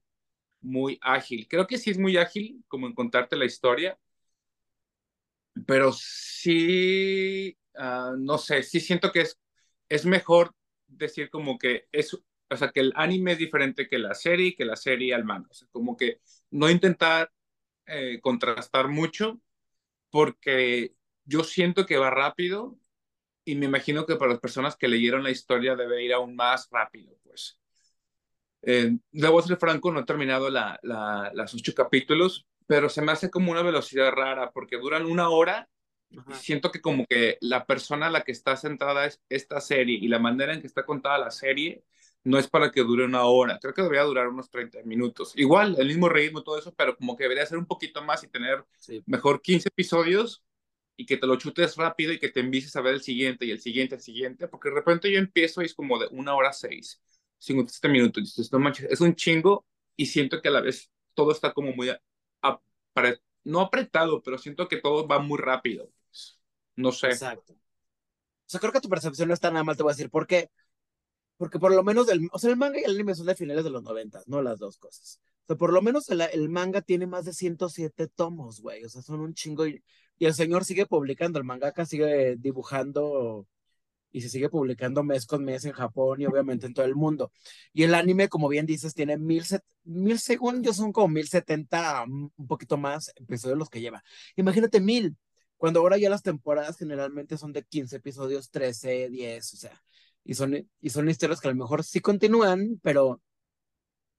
muy 0.62 1.00
ágil. 1.02 1.48
Creo 1.50 1.68
que 1.68 1.78
sí 1.78 1.92
es 1.92 1.98
muy 2.00 2.18
ágil 2.18 2.64
como 2.68 2.88
en 2.88 2.94
contarte 2.96 3.38
la 3.38 3.46
historia, 3.46 3.98
pero 5.66 5.92
sí, 5.94 7.58
uh, 7.76 8.16
no 8.18 8.38
sé, 8.38 8.64
sí 8.64 8.80
siento 8.80 9.12
que 9.12 9.22
es, 9.22 9.40
es 9.90 10.06
mejor 10.06 10.56
decir 10.88 11.30
como 11.30 11.58
que 11.58 11.88
es, 11.92 12.14
o 12.14 12.58
sea, 12.58 12.72
que 12.72 12.80
el 12.82 12.94
anime 12.96 13.34
es 13.34 13.38
diferente 13.40 13.88
que 13.88 14.00
la 14.00 14.14
serie, 14.16 14.56
que 14.56 14.66
la 14.66 14.76
serie 14.76 15.14
al 15.14 15.26
manga. 15.26 15.48
O 15.52 15.54
sea, 15.54 15.68
como 15.72 15.98
que 15.98 16.22
no 16.52 16.70
intentar 16.70 17.32
eh, 17.86 18.20
contrastar 18.22 18.88
mucho, 18.88 19.42
porque 20.10 20.94
yo 21.26 21.44
siento 21.44 21.86
que 21.86 21.98
va 21.98 22.10
rápido 22.10 22.78
y 23.46 23.56
me 23.56 23.66
imagino 23.66 24.06
que 24.06 24.16
para 24.16 24.32
las 24.32 24.40
personas 24.40 24.76
que 24.76 24.88
leyeron 24.88 25.24
la 25.24 25.32
historia 25.32 25.76
debe 25.76 26.04
ir 26.04 26.14
aún 26.14 26.36
más 26.36 26.68
rápido, 26.72 27.18
pues. 27.24 27.60
Eh, 28.62 28.98
debo 29.12 29.42
ser 29.42 29.58
franco, 29.58 29.92
no 29.92 30.02
he 30.02 30.06
terminado 30.06 30.50
la, 30.50 30.80
la, 30.84 31.32
las 31.34 31.54
ocho 31.54 31.74
capítulos, 31.74 32.46
pero 32.68 32.90
se 32.90 33.02
me 33.02 33.12
hace 33.12 33.30
como 33.30 33.52
una 33.52 33.62
velocidad 33.62 34.12
rara 34.12 34.52
porque 34.52 34.78
duran 34.78 35.06
una 35.06 35.30
hora 35.30 35.70
y 36.10 36.18
siento 36.34 36.72
que 36.72 36.82
como 36.82 37.06
que 37.06 37.38
la 37.42 37.66
persona 37.66 38.08
a 38.08 38.10
la 38.12 38.24
que 38.24 38.32
está 38.32 38.58
centrada 38.58 39.06
es 39.06 39.22
esta 39.30 39.62
serie 39.62 39.98
y 40.00 40.08
la 40.08 40.20
manera 40.20 40.54
en 40.54 40.62
que 40.62 40.68
está 40.68 40.86
contada 40.86 41.18
la 41.20 41.32
serie 41.32 41.84
no 42.24 42.38
es 42.38 42.48
para 42.48 42.72
que 42.72 42.82
dure 42.82 43.06
una 43.06 43.24
hora, 43.24 43.60
creo 43.60 43.74
que 43.74 43.82
debería 43.82 44.04
durar 44.04 44.28
unos 44.28 44.50
30 44.50 44.84
minutos. 44.84 45.34
Igual, 45.36 45.76
el 45.80 45.88
mismo 45.88 46.10
ritmo, 46.10 46.44
todo 46.44 46.58
eso, 46.58 46.74
pero 46.76 46.96
como 46.96 47.16
que 47.16 47.24
debería 47.24 47.46
ser 47.46 47.58
un 47.58 47.66
poquito 47.66 48.04
más 48.04 48.24
y 48.24 48.28
tener 48.28 48.66
mejor 49.06 49.42
15 49.42 49.70
episodios 49.70 50.44
y 50.98 51.06
que 51.06 51.18
te 51.18 51.28
lo 51.28 51.38
chutes 51.38 51.78
rápido 51.78 52.12
y 52.12 52.20
que 52.20 52.30
te 52.30 52.42
envices 52.42 52.76
a 52.76 52.82
ver 52.82 52.96
el 52.96 53.02
siguiente 53.02 53.46
y 53.46 53.52
el 53.52 53.62
siguiente, 53.62 53.96
el 53.96 54.02
siguiente, 54.02 54.48
porque 54.48 54.70
de 54.70 54.76
repente 54.76 55.12
yo 55.12 55.18
empiezo 55.18 55.62
y 55.62 55.66
es 55.66 55.74
como 55.74 55.98
de 55.98 56.08
una 56.12 56.36
hora 56.36 56.52
seis, 56.52 57.02
57 57.38 57.88
minutos, 57.88 58.22
y 58.22 58.26
dices, 58.26 58.52
no 58.52 58.60
manches, 58.60 58.92
es 58.92 59.00
un 59.00 59.16
chingo 59.16 59.66
y 59.96 60.08
siento 60.08 60.42
que 60.42 60.50
a 60.50 60.52
la 60.52 60.62
vez 60.62 60.92
todo 61.14 61.32
está 61.32 61.54
como 61.54 61.72
muy, 61.74 61.90
no 63.44 63.62
apretado, 63.62 64.22
pero 64.22 64.38
siento 64.38 64.68
que 64.68 64.78
todo 64.78 65.08
va 65.08 65.20
muy 65.20 65.38
rápido. 65.38 65.90
Pues. 66.08 66.40
No 66.76 66.92
sé. 66.92 67.08
Exacto. 67.08 67.54
O 67.54 68.52
sea, 68.52 68.60
creo 68.60 68.72
que 68.72 68.82
tu 68.82 68.90
percepción 68.90 69.28
no 69.28 69.34
está 69.34 69.52
nada 69.52 69.64
mal, 69.64 69.78
te 69.78 69.84
voy 69.84 69.92
a 69.92 69.96
decir, 69.96 70.10
porque 70.10 70.50
porque 71.40 71.58
por 71.58 71.74
lo 71.74 71.84
menos, 71.86 72.10
el, 72.10 72.28
o 72.34 72.38
sea, 72.38 72.50
el 72.52 72.58
manga 72.58 72.82
y 72.82 72.84
el 72.84 72.92
anime 72.92 73.16
son 73.16 73.28
de 73.28 73.34
finales 73.34 73.64
de 73.64 73.70
los 73.70 73.82
noventas, 73.82 74.28
no 74.28 74.42
las 74.42 74.60
dos 74.60 74.78
cosas. 74.78 75.22
O 75.46 75.48
sea, 75.48 75.56
por 75.56 75.72
lo 75.72 75.82
menos 75.82 76.10
el, 76.10 76.20
el 76.20 76.50
manga 76.50 76.82
tiene 76.82 77.08
más 77.08 77.24
de 77.24 77.34
107 77.34 78.10
tomos, 78.10 78.60
güey, 78.62 78.84
o 78.84 78.90
sea, 78.90 79.02
son 79.02 79.22
un 79.22 79.34
chingo 79.34 79.66
y, 79.66 79.82
y 80.18 80.26
el 80.26 80.34
señor 80.34 80.66
sigue 80.66 80.86
publicando, 80.86 81.40
el 81.40 81.46
mangaka 81.46 81.86
sigue 81.86 82.36
dibujando 82.38 83.48
y 84.12 84.20
se 84.20 84.28
sigue 84.28 84.50
publicando 84.50 85.02
mes 85.02 85.26
con 85.26 85.46
mes 85.46 85.64
en 85.64 85.72
Japón 85.72 86.20
y 86.22 86.26
obviamente 86.26 86.66
en 86.66 86.74
todo 86.74 86.86
el 86.86 86.96
mundo. 86.96 87.32
Y 87.72 87.84
el 87.84 87.96
anime, 87.96 88.28
como 88.28 88.50
bien 88.50 88.66
dices, 88.66 88.94
tiene 88.94 89.18
mil, 89.18 89.46
mil 89.86 90.20
segundos, 90.20 90.76
son 90.76 90.92
como 90.92 91.08
mil 91.08 91.30
setenta, 91.30 92.04
un 92.06 92.48
poquito 92.48 92.76
más 92.76 93.14
episodios 93.16 93.58
los 93.58 93.70
que 93.70 93.80
lleva. 93.80 94.04
Imagínate 94.36 94.82
mil, 94.82 95.16
cuando 95.58 95.80
ahora 95.80 95.98
ya 95.98 96.10
las 96.10 96.24
temporadas 96.24 96.78
generalmente 96.78 97.38
son 97.38 97.54
de 97.54 97.64
15 97.64 97.98
episodios, 97.98 98.50
13, 98.50 99.10
10, 99.10 99.54
o 99.54 99.58
sea, 99.58 99.82
y 100.30 100.36
son, 100.36 100.70
y 100.80 100.90
son 100.92 101.10
historias 101.10 101.42
que 101.42 101.48
a 101.48 101.52
lo 101.52 101.58
mejor 101.58 101.84
sí 101.84 102.02
continúan, 102.02 102.80
pero, 102.84 103.20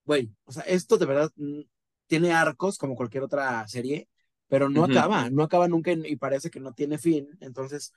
güey, 0.05 0.35
o 0.45 0.51
sea, 0.51 0.65
esto 0.65 0.99
de 0.99 1.07
verdad 1.07 1.31
mm, 1.37 1.61
tiene 2.09 2.33
arcos 2.33 2.79
como 2.79 2.97
cualquier 2.97 3.23
otra 3.23 3.65
serie, 3.69 4.09
pero 4.49 4.69
no 4.69 4.83
acaba, 4.83 5.31
no 5.31 5.45
acaba 5.45 5.69
nunca 5.69 5.93
y 5.93 6.17
parece 6.17 6.51
que 6.51 6.59
no 6.59 6.73
tiene 6.73 6.99
fin. 6.99 7.29
Entonces, 7.41 7.93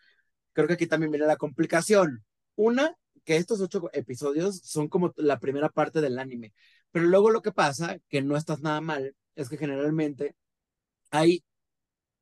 creo 0.52 0.68
que 0.68 0.76
aquí 0.76 0.86
también 0.86 1.10
viene 1.12 1.26
la 1.26 1.38
complicación. 1.38 2.24
Una, 2.54 2.96
que 3.24 3.38
estos 3.38 3.60
ocho 3.62 3.90
episodios 3.94 4.60
son 4.64 4.90
como 4.90 5.12
la 5.16 5.40
primera 5.40 5.70
parte 5.70 6.00
del 6.00 6.20
anime, 6.20 6.54
pero 6.92 7.06
luego 7.06 7.32
lo 7.32 7.42
que 7.42 7.52
pasa, 7.52 7.98
que 8.10 8.22
no 8.22 8.38
estás 8.38 8.62
nada 8.62 8.80
mal, 8.80 9.16
es 9.34 9.50
que 9.50 9.58
generalmente 9.58 10.36
hay, 11.10 11.44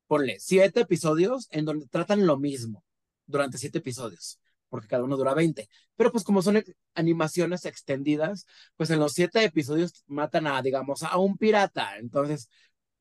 ponle, 0.06 0.40
siete 0.40 0.80
episodios 0.80 1.48
en 1.50 1.66
donde 1.66 1.86
tratan 1.86 2.26
lo 2.26 2.38
mismo 2.38 2.82
durante 3.26 3.58
siete 3.58 3.80
episodios 3.80 4.38
porque 4.72 4.88
cada 4.88 5.04
uno 5.04 5.18
dura 5.18 5.34
20. 5.34 5.68
Pero 5.96 6.10
pues 6.10 6.24
como 6.24 6.40
son 6.40 6.64
animaciones 6.94 7.66
extendidas, 7.66 8.46
pues 8.74 8.88
en 8.88 9.00
los 9.00 9.12
siete 9.12 9.44
episodios 9.44 10.02
matan 10.06 10.46
a, 10.46 10.62
digamos, 10.62 11.02
a 11.02 11.18
un 11.18 11.36
pirata. 11.36 11.98
Entonces, 11.98 12.48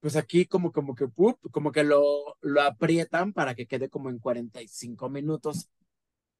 pues 0.01 0.17
aquí 0.17 0.45
como, 0.45 0.73
como 0.73 0.95
que, 0.95 1.07
como 1.49 1.71
que 1.71 1.85
lo, 1.85 2.35
lo 2.41 2.61
aprietan 2.61 3.31
para 3.31 3.55
que 3.55 3.67
quede 3.67 3.87
como 3.87 4.09
en 4.09 4.19
45 4.19 5.09
minutos 5.09 5.69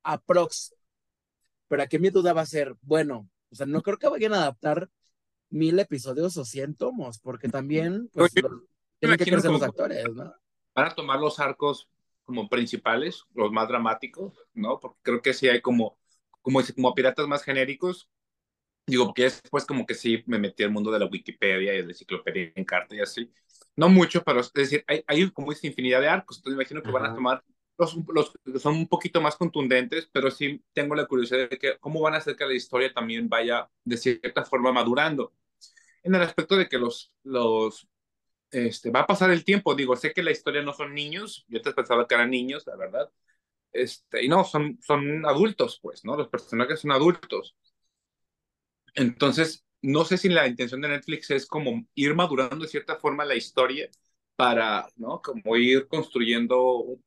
aprox. 0.04 0.76
Pero 1.70 1.82
aquí 1.82 1.98
mi 1.98 2.10
duda 2.10 2.34
va 2.34 2.42
a 2.42 2.46
ser, 2.46 2.76
bueno, 2.82 3.30
o 3.52 3.56
sea, 3.56 3.66
no 3.66 3.82
creo 3.82 3.98
que 3.98 4.10
vayan 4.10 4.34
a 4.34 4.42
adaptar 4.42 4.90
mil 5.50 5.80
episodios 5.80 6.36
o 6.36 6.44
cien 6.44 6.76
tomos, 6.76 7.20
porque 7.20 7.48
también 7.48 8.10
pues, 8.12 8.34
tienen 9.00 9.18
que 9.18 9.24
crecer 9.24 9.50
los 9.50 9.64
actores, 9.64 10.14
¿no? 10.14 10.36
Van 10.76 10.88
a 10.88 10.94
tomar 10.94 11.22
los 11.22 11.40
arcos 11.40 11.90
como 12.32 12.48
principales, 12.50 13.26
los 13.34 13.52
más 13.52 13.68
dramáticos, 13.68 14.34
¿no? 14.54 14.80
Porque 14.80 15.00
creo 15.04 15.22
que 15.22 15.34
sí 15.34 15.50
hay 15.50 15.60
como, 15.62 15.98
como, 16.42 16.62
como 16.76 16.96
piratas 16.96 17.28
más 17.28 17.44
genéricos. 17.44 18.10
Digo, 18.88 19.06
porque 19.08 19.24
después 19.24 19.66
como 19.66 19.86
que 19.86 19.96
sí 19.96 20.24
me 20.28 20.40
metí 20.40 20.64
al 20.64 20.72
mundo 20.72 20.92
de 20.92 21.00
la 21.00 21.06
Wikipedia 21.08 21.74
y 21.74 21.78
de 21.78 21.84
la 21.84 21.90
enciclopedia 21.90 22.54
en 22.56 22.66
carta 22.66 22.96
y 22.96 23.02
así. 23.02 23.32
No 23.76 23.90
mucho, 23.90 24.24
pero 24.24 24.40
es 24.40 24.54
decir, 24.54 24.84
hay, 24.88 25.04
hay 25.08 25.30
como 25.32 25.52
esta 25.52 25.68
infinidad 25.68 26.00
de 26.00 26.08
arcos. 26.08 26.38
Entonces 26.38 26.58
me 26.58 26.64
imagino 26.64 26.82
que 26.82 26.92
van 26.92 27.06
a 27.06 27.14
tomar 27.14 27.44
los, 27.78 27.98
los 28.08 28.32
que 28.46 28.60
son 28.60 28.76
un 28.76 28.88
poquito 28.88 29.20
más 29.22 29.36
contundentes, 29.36 30.10
pero 30.14 30.32
sí 30.32 30.64
tengo 30.74 30.96
la 30.96 31.06
curiosidad 31.06 31.50
de 31.50 31.58
que 31.58 31.78
cómo 31.80 32.00
van 32.02 32.14
a 32.14 32.18
hacer 32.18 32.38
que 32.38 32.46
la 32.46 32.54
historia 32.54 32.94
también 32.94 33.28
vaya 33.28 33.70
de 33.84 33.98
cierta 33.98 34.46
forma 34.46 34.72
madurando. 34.72 35.34
En 36.04 36.16
el 36.16 36.22
aspecto 36.22 36.56
de 36.56 36.70
que 36.70 36.78
los, 36.80 37.14
los 37.24 37.88
este, 38.52 38.92
va 38.92 39.02
a 39.02 39.08
pasar 39.08 39.32
el 39.32 39.44
tiempo, 39.46 39.76
digo, 39.76 39.96
sé 39.96 40.14
que 40.14 40.24
la 40.24 40.32
historia 40.32 40.62
no 40.62 40.74
son 40.74 40.94
niños, 40.94 41.46
yo 41.48 41.62
te 41.62 41.74
pensaba 41.74 42.08
que 42.08 42.16
eran 42.16 42.30
niños, 42.30 42.66
la 42.68 42.76
verdad, 42.76 43.10
Este, 43.74 44.26
y 44.26 44.30
no, 44.30 44.44
son, 44.46 44.80
son 44.82 45.26
adultos, 45.26 45.80
pues, 45.82 46.06
¿no? 46.06 46.18
Los 46.18 46.30
personajes 46.30 46.82
son 46.82 46.92
adultos. 46.92 47.56
Entonces, 48.96 49.66
no 49.82 50.06
sé 50.06 50.18
si 50.18 50.30
la 50.30 50.48
intención 50.48 50.82
de 50.82 50.90
Netflix 50.90 51.32
es 51.32 51.46
como 51.48 51.86
ir 51.96 52.14
madurando 52.16 52.66
de 52.66 52.68
cierta 52.68 52.98
forma 52.98 53.26
la 53.26 53.36
historia 53.36 53.90
para, 54.36 54.88
¿no? 54.98 55.22
Como 55.22 55.56
ir 55.58 55.88
construyendo 55.88 57.00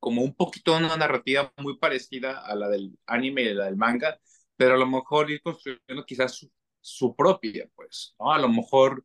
como 0.00 0.22
un 0.22 0.34
poquito 0.34 0.76
una 0.76 0.96
narrativa 0.96 1.52
muy 1.58 1.76
parecida 1.78 2.40
a 2.40 2.54
la 2.54 2.68
del 2.68 2.98
anime 3.06 3.42
y 3.42 3.54
la 3.54 3.66
del 3.66 3.76
manga, 3.76 4.20
pero 4.56 4.74
a 4.74 4.78
lo 4.78 4.86
mejor 4.86 5.30
ir 5.30 5.42
construyendo 5.42 6.04
quizás 6.06 6.48
su, 6.80 7.16
propia, 7.16 7.68
pues, 7.74 8.14
¿no? 8.18 8.32
A 8.32 8.38
lo 8.38 8.48
mejor 8.48 9.04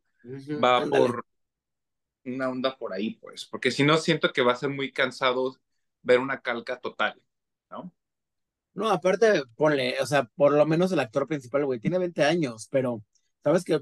va 0.63 0.85
por 0.85 1.25
una 2.25 2.49
onda 2.49 2.77
por 2.77 2.93
ahí, 2.93 3.15
pues, 3.15 3.45
porque 3.45 3.71
si 3.71 3.83
no 3.83 3.97
siento 3.97 4.31
que 4.31 4.41
va 4.41 4.53
a 4.53 4.57
ser 4.57 4.69
muy 4.69 4.91
cansado 4.91 5.57
ver 6.01 6.19
una 6.19 6.41
calca 6.41 6.79
total, 6.79 7.21
¿no? 7.69 7.93
No, 8.73 8.89
aparte, 8.89 9.43
ponle, 9.55 9.99
o 10.01 10.05
sea, 10.05 10.23
por 10.35 10.53
lo 10.53 10.65
menos 10.65 10.91
el 10.91 10.99
actor 10.99 11.27
principal, 11.27 11.65
güey, 11.65 11.79
tiene 11.79 11.99
20 11.99 12.23
años, 12.23 12.67
pero 12.71 13.03
sabes 13.43 13.63
que 13.63 13.79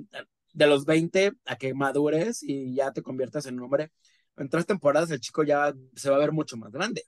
de 0.54 0.68
los 0.68 0.86
20 0.86 1.32
a 1.46 1.56
que 1.56 1.74
madures 1.74 2.44
y 2.44 2.76
ya 2.76 2.92
te 2.92 3.02
conviertas 3.02 3.46
en 3.46 3.56
un 3.56 3.64
hombre, 3.64 3.92
en 4.38 4.50
tres 4.50 4.66
temporadas 4.66 5.12
el 5.12 5.22
chico 5.22 5.44
ya 5.44 5.74
se 5.96 6.10
va 6.10 6.18
a 6.18 6.20
ver 6.20 6.32
mucho 6.32 6.58
más 6.58 6.72
grande. 6.72 7.06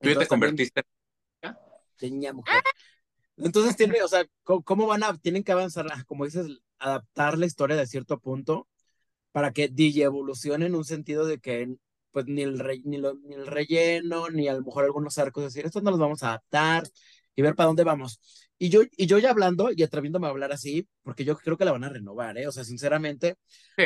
¿Tú 0.00 0.10
ya 0.10 0.18
te 0.18 0.26
convertiste? 0.26 0.82
Tenía 1.96 2.32
mujer. 2.32 2.62
Entonces 3.38 3.76
tiene, 3.76 4.02
o 4.02 4.08
sea, 4.08 4.24
¿cómo, 4.44 4.86
van 4.86 5.02
a, 5.02 5.16
tienen 5.18 5.42
que 5.42 5.52
avanzar, 5.52 5.86
como 6.06 6.24
dices, 6.24 6.46
adaptar 6.78 7.36
la 7.38 7.46
historia 7.46 7.76
de 7.76 7.86
cierto 7.86 8.18
punto 8.18 8.68
para 9.36 9.52
que 9.52 9.68
DJ 9.68 10.04
evolucione 10.04 10.64
en 10.64 10.74
un 10.74 10.86
sentido 10.86 11.26
de 11.26 11.38
que 11.38 11.76
pues 12.10 12.24
ni 12.24 12.40
el, 12.40 12.56
ni, 12.86 12.96
ni 12.96 13.34
el 13.34 13.46
relleno, 13.46 14.30
ni 14.30 14.48
a 14.48 14.54
lo 14.54 14.62
mejor 14.62 14.84
algunos 14.84 15.18
arcos, 15.18 15.44
decir, 15.44 15.66
esto 15.66 15.82
no 15.82 15.90
los 15.90 16.00
vamos 16.00 16.22
a 16.22 16.28
adaptar 16.28 16.84
y 17.34 17.42
ver 17.42 17.54
para 17.54 17.66
dónde 17.66 17.84
vamos. 17.84 18.18
Y 18.56 18.70
yo, 18.70 18.80
y 18.96 19.04
yo 19.04 19.18
ya 19.18 19.28
hablando 19.28 19.68
y 19.76 19.82
atreviéndome 19.82 20.26
a 20.26 20.30
hablar 20.30 20.52
así, 20.52 20.88
porque 21.02 21.26
yo 21.26 21.36
creo 21.36 21.58
que 21.58 21.66
la 21.66 21.72
van 21.72 21.84
a 21.84 21.90
renovar, 21.90 22.38
¿eh? 22.38 22.48
O 22.48 22.52
sea, 22.52 22.64
sinceramente, 22.64 23.36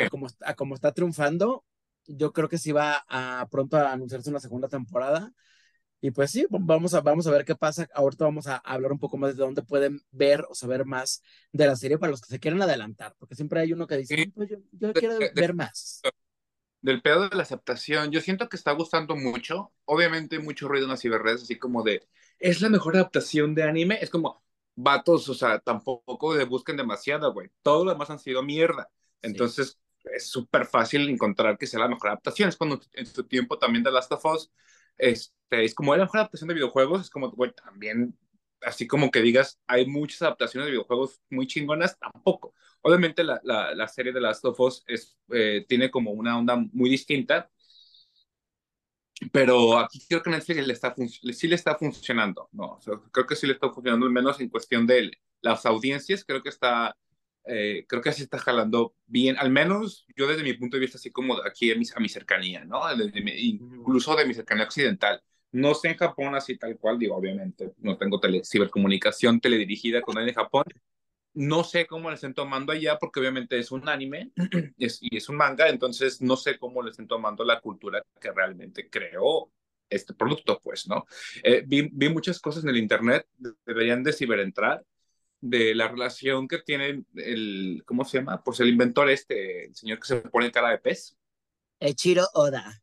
como, 0.09 0.27
a 0.39 0.53
como 0.53 0.73
está 0.73 0.93
triunfando, 0.93 1.65
yo 2.07 2.31
creo 2.31 2.47
que 2.47 2.57
sí 2.57 2.71
va 2.71 3.03
a 3.09 3.45
pronto 3.51 3.75
a 3.75 3.91
anunciarse 3.91 4.29
una 4.29 4.39
segunda 4.39 4.69
temporada. 4.69 5.33
Y 6.01 6.11
pues 6.11 6.31
sí, 6.31 6.47
vamos 6.49 6.95
a, 6.95 7.01
vamos 7.01 7.27
a 7.27 7.31
ver 7.31 7.45
qué 7.45 7.55
pasa. 7.55 7.87
Ahorita 7.93 8.25
vamos 8.25 8.47
a 8.47 8.57
hablar 8.57 8.91
un 8.91 8.99
poco 8.99 9.17
más 9.17 9.37
de 9.37 9.43
dónde 9.43 9.61
pueden 9.61 10.01
ver 10.11 10.43
o 10.49 10.55
saber 10.55 10.83
más 10.83 11.21
de 11.51 11.67
la 11.67 11.75
serie 11.75 11.99
para 11.99 12.11
los 12.11 12.21
que 12.21 12.29
se 12.29 12.39
quieren 12.39 12.61
adelantar, 12.61 13.15
porque 13.19 13.35
siempre 13.35 13.59
hay 13.61 13.71
uno 13.71 13.85
que 13.85 13.97
dice, 13.97 14.31
pues 14.33 14.49
yo, 14.49 14.57
yo 14.71 14.93
quiero 14.93 15.19
ver 15.35 15.53
más. 15.53 16.01
Del 16.81 17.03
pedo 17.03 17.29
de 17.29 17.35
la 17.35 17.43
aceptación, 17.43 18.11
yo 18.11 18.19
siento 18.21 18.49
que 18.49 18.57
está 18.57 18.71
gustando 18.71 19.15
mucho. 19.15 19.71
Obviamente, 19.85 20.39
mucho 20.39 20.67
ruido 20.67 20.85
en 20.85 20.91
las 20.91 21.01
ciberredes, 21.01 21.43
así 21.43 21.59
como 21.59 21.83
de, 21.83 22.01
es 22.39 22.59
la 22.61 22.69
mejor 22.69 22.95
adaptación 22.95 23.53
de 23.53 23.61
anime. 23.61 23.99
Es 24.01 24.09
como, 24.09 24.43
vatos, 24.75 25.29
o 25.29 25.35
sea, 25.35 25.59
tampoco 25.59 26.35
le 26.35 26.45
busquen 26.45 26.77
demasiado, 26.77 27.31
güey. 27.33 27.49
Todo 27.61 27.85
lo 27.85 27.91
demás 27.91 28.09
han 28.09 28.17
sido 28.17 28.41
mierda. 28.41 28.89
Entonces, 29.21 29.79
es 30.05 30.27
súper 30.27 30.65
fácil 30.65 31.07
encontrar 31.07 31.57
que 31.59 31.67
sea 31.67 31.79
la 31.79 31.87
mejor 31.87 32.09
adaptación. 32.09 32.49
Es 32.49 32.57
cuando 32.57 32.81
en 32.93 33.05
su 33.05 33.23
tiempo 33.25 33.59
también 33.59 33.83
de 33.83 33.91
Last 33.91 34.11
of 34.11 34.25
Us, 34.25 34.51
este, 34.97 35.33
es 35.65 35.75
como 35.75 35.95
la 35.95 36.03
mejor 36.03 36.19
adaptación 36.19 36.47
de 36.47 36.55
videojuegos, 36.55 37.01
es 37.01 37.09
como, 37.09 37.31
güey, 37.31 37.51
también, 37.53 38.17
así 38.61 38.87
como 38.87 39.11
que 39.11 39.21
digas, 39.21 39.59
hay 39.67 39.85
muchas 39.85 40.21
adaptaciones 40.23 40.65
de 40.67 40.71
videojuegos 40.71 41.21
muy 41.29 41.47
chingonas, 41.47 41.97
tampoco. 41.99 42.53
Obviamente 42.81 43.23
la, 43.23 43.39
la, 43.43 43.75
la 43.75 43.87
serie 43.87 44.13
de 44.13 44.21
Last 44.21 44.45
of 44.45 44.59
Us 44.59 44.83
es, 44.87 45.17
eh, 45.31 45.65
tiene 45.67 45.91
como 45.91 46.11
una 46.11 46.37
onda 46.37 46.55
muy 46.71 46.89
distinta, 46.89 47.49
pero 49.31 49.77
aquí 49.77 50.01
creo 50.07 50.23
que 50.23 50.31
Netflix 50.31 50.65
le 50.65 50.73
está 50.73 50.95
sí 51.33 51.47
le 51.47 51.55
está 51.55 51.75
funcionando, 51.75 52.49
¿no? 52.53 52.79
creo 53.11 53.27
que 53.27 53.35
sí 53.35 53.45
le 53.45 53.53
está 53.53 53.69
funcionando, 53.69 54.07
al 54.07 54.11
menos 54.11 54.39
en 54.39 54.49
cuestión 54.49 54.87
de 54.87 55.11
las 55.41 55.65
audiencias, 55.65 56.25
creo 56.25 56.41
que 56.41 56.49
está 56.49 56.95
eh, 57.45 57.85
creo 57.87 58.01
que 58.01 58.09
así 58.09 58.23
está 58.23 58.37
jalando 58.37 58.95
bien, 59.07 59.35
al 59.37 59.49
menos 59.49 60.05
yo 60.15 60.27
desde 60.27 60.43
mi 60.43 60.53
punto 60.53 60.77
de 60.77 60.81
vista, 60.81 60.97
así 60.97 61.11
como 61.11 61.37
aquí 61.43 61.71
a 61.71 61.75
mi, 61.75 61.85
a 61.95 61.99
mi 61.99 62.09
cercanía, 62.09 62.63
¿no? 62.65 62.81
incluso 63.15 64.15
de 64.15 64.25
mi 64.25 64.33
cercanía 64.33 64.65
occidental. 64.65 65.21
No 65.51 65.73
sé 65.73 65.89
en 65.89 65.97
Japón 65.97 66.35
así 66.35 66.57
tal 66.57 66.77
cual, 66.77 66.97
digo, 66.97 67.15
obviamente, 67.15 67.73
no 67.79 67.97
tengo 67.97 68.19
tele, 68.19 68.41
cibercomunicación 68.45 69.41
teledirigida 69.41 70.01
con 70.01 70.17
él 70.17 70.29
en 70.29 70.35
Japón. 70.35 70.63
No 71.33 71.63
sé 71.63 71.87
cómo 71.87 72.09
le 72.09 72.15
estén 72.15 72.33
tomando 72.33 72.71
allá, 72.71 72.97
porque 72.97 73.19
obviamente 73.19 73.57
es 73.57 73.71
un 73.71 73.87
anime 73.89 74.31
es, 74.77 74.99
y 75.01 75.17
es 75.17 75.27
un 75.29 75.37
manga, 75.37 75.67
entonces 75.69 76.21
no 76.21 76.37
sé 76.37 76.57
cómo 76.57 76.81
le 76.81 76.91
estén 76.91 77.07
tomando 77.07 77.43
la 77.43 77.59
cultura 77.59 78.03
que 78.19 78.31
realmente 78.31 78.89
creó 78.89 79.51
este 79.89 80.13
producto, 80.13 80.59
pues, 80.63 80.87
¿no? 80.87 81.05
Eh, 81.43 81.63
vi, 81.67 81.89
vi 81.91 82.09
muchas 82.09 82.39
cosas 82.39 82.63
en 82.63 82.69
el 82.69 82.77
internet, 82.77 83.27
deberían 83.65 84.03
de 84.03 84.13
ciberentrar, 84.13 84.83
de 85.41 85.73
la 85.75 85.87
relación 85.87 86.47
que 86.47 86.59
tiene 86.59 87.03
el, 87.15 87.83
¿cómo 87.85 88.05
se 88.05 88.19
llama? 88.19 88.43
Pues 88.43 88.59
el 88.59 88.69
inventor 88.69 89.09
este, 89.09 89.65
el 89.65 89.75
señor 89.75 89.99
que 89.99 90.07
se 90.07 90.17
pone 90.21 90.51
cara 90.51 90.69
de 90.69 90.77
pez. 90.77 91.17
Echiro 91.79 92.25
Oda. 92.33 92.81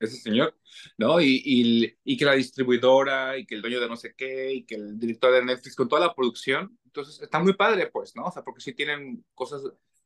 Ese 0.00 0.16
señor, 0.16 0.56
¿no? 0.96 1.20
Y, 1.20 1.42
y, 1.44 1.94
y, 2.04 2.16
que 2.16 2.24
la 2.24 2.34
distribuidora, 2.34 3.36
y 3.36 3.44
que 3.44 3.56
el 3.56 3.62
dueño 3.62 3.80
de 3.80 3.88
no 3.88 3.96
sé 3.96 4.14
qué, 4.16 4.52
y 4.54 4.64
que 4.64 4.76
el 4.76 4.98
director 4.98 5.32
de 5.32 5.44
Netflix, 5.44 5.74
con 5.74 5.88
toda 5.88 6.06
la 6.06 6.14
producción. 6.14 6.78
Entonces, 6.84 7.20
está 7.20 7.40
muy 7.40 7.52
padre, 7.54 7.88
pues, 7.88 8.14
¿no? 8.14 8.26
O 8.26 8.30
sea, 8.30 8.44
porque 8.44 8.60
sí 8.60 8.72
tienen 8.74 9.24
cosas 9.34 9.62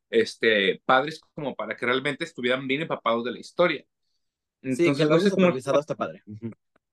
este, 0.09 0.81
padres 0.85 1.21
como 1.35 1.55
para 1.55 1.77
que 1.77 1.85
realmente 1.85 2.25
estuvieran 2.25 2.67
bien 2.67 2.83
empapados 2.83 3.25
de 3.25 3.33
la 3.33 3.39
historia. 3.39 3.85
Entonces, 4.63 4.97
sí, 4.97 5.03
que 5.03 5.05
lo 5.05 5.31
como... 5.31 5.79
está 5.79 5.95
padre. 5.95 6.23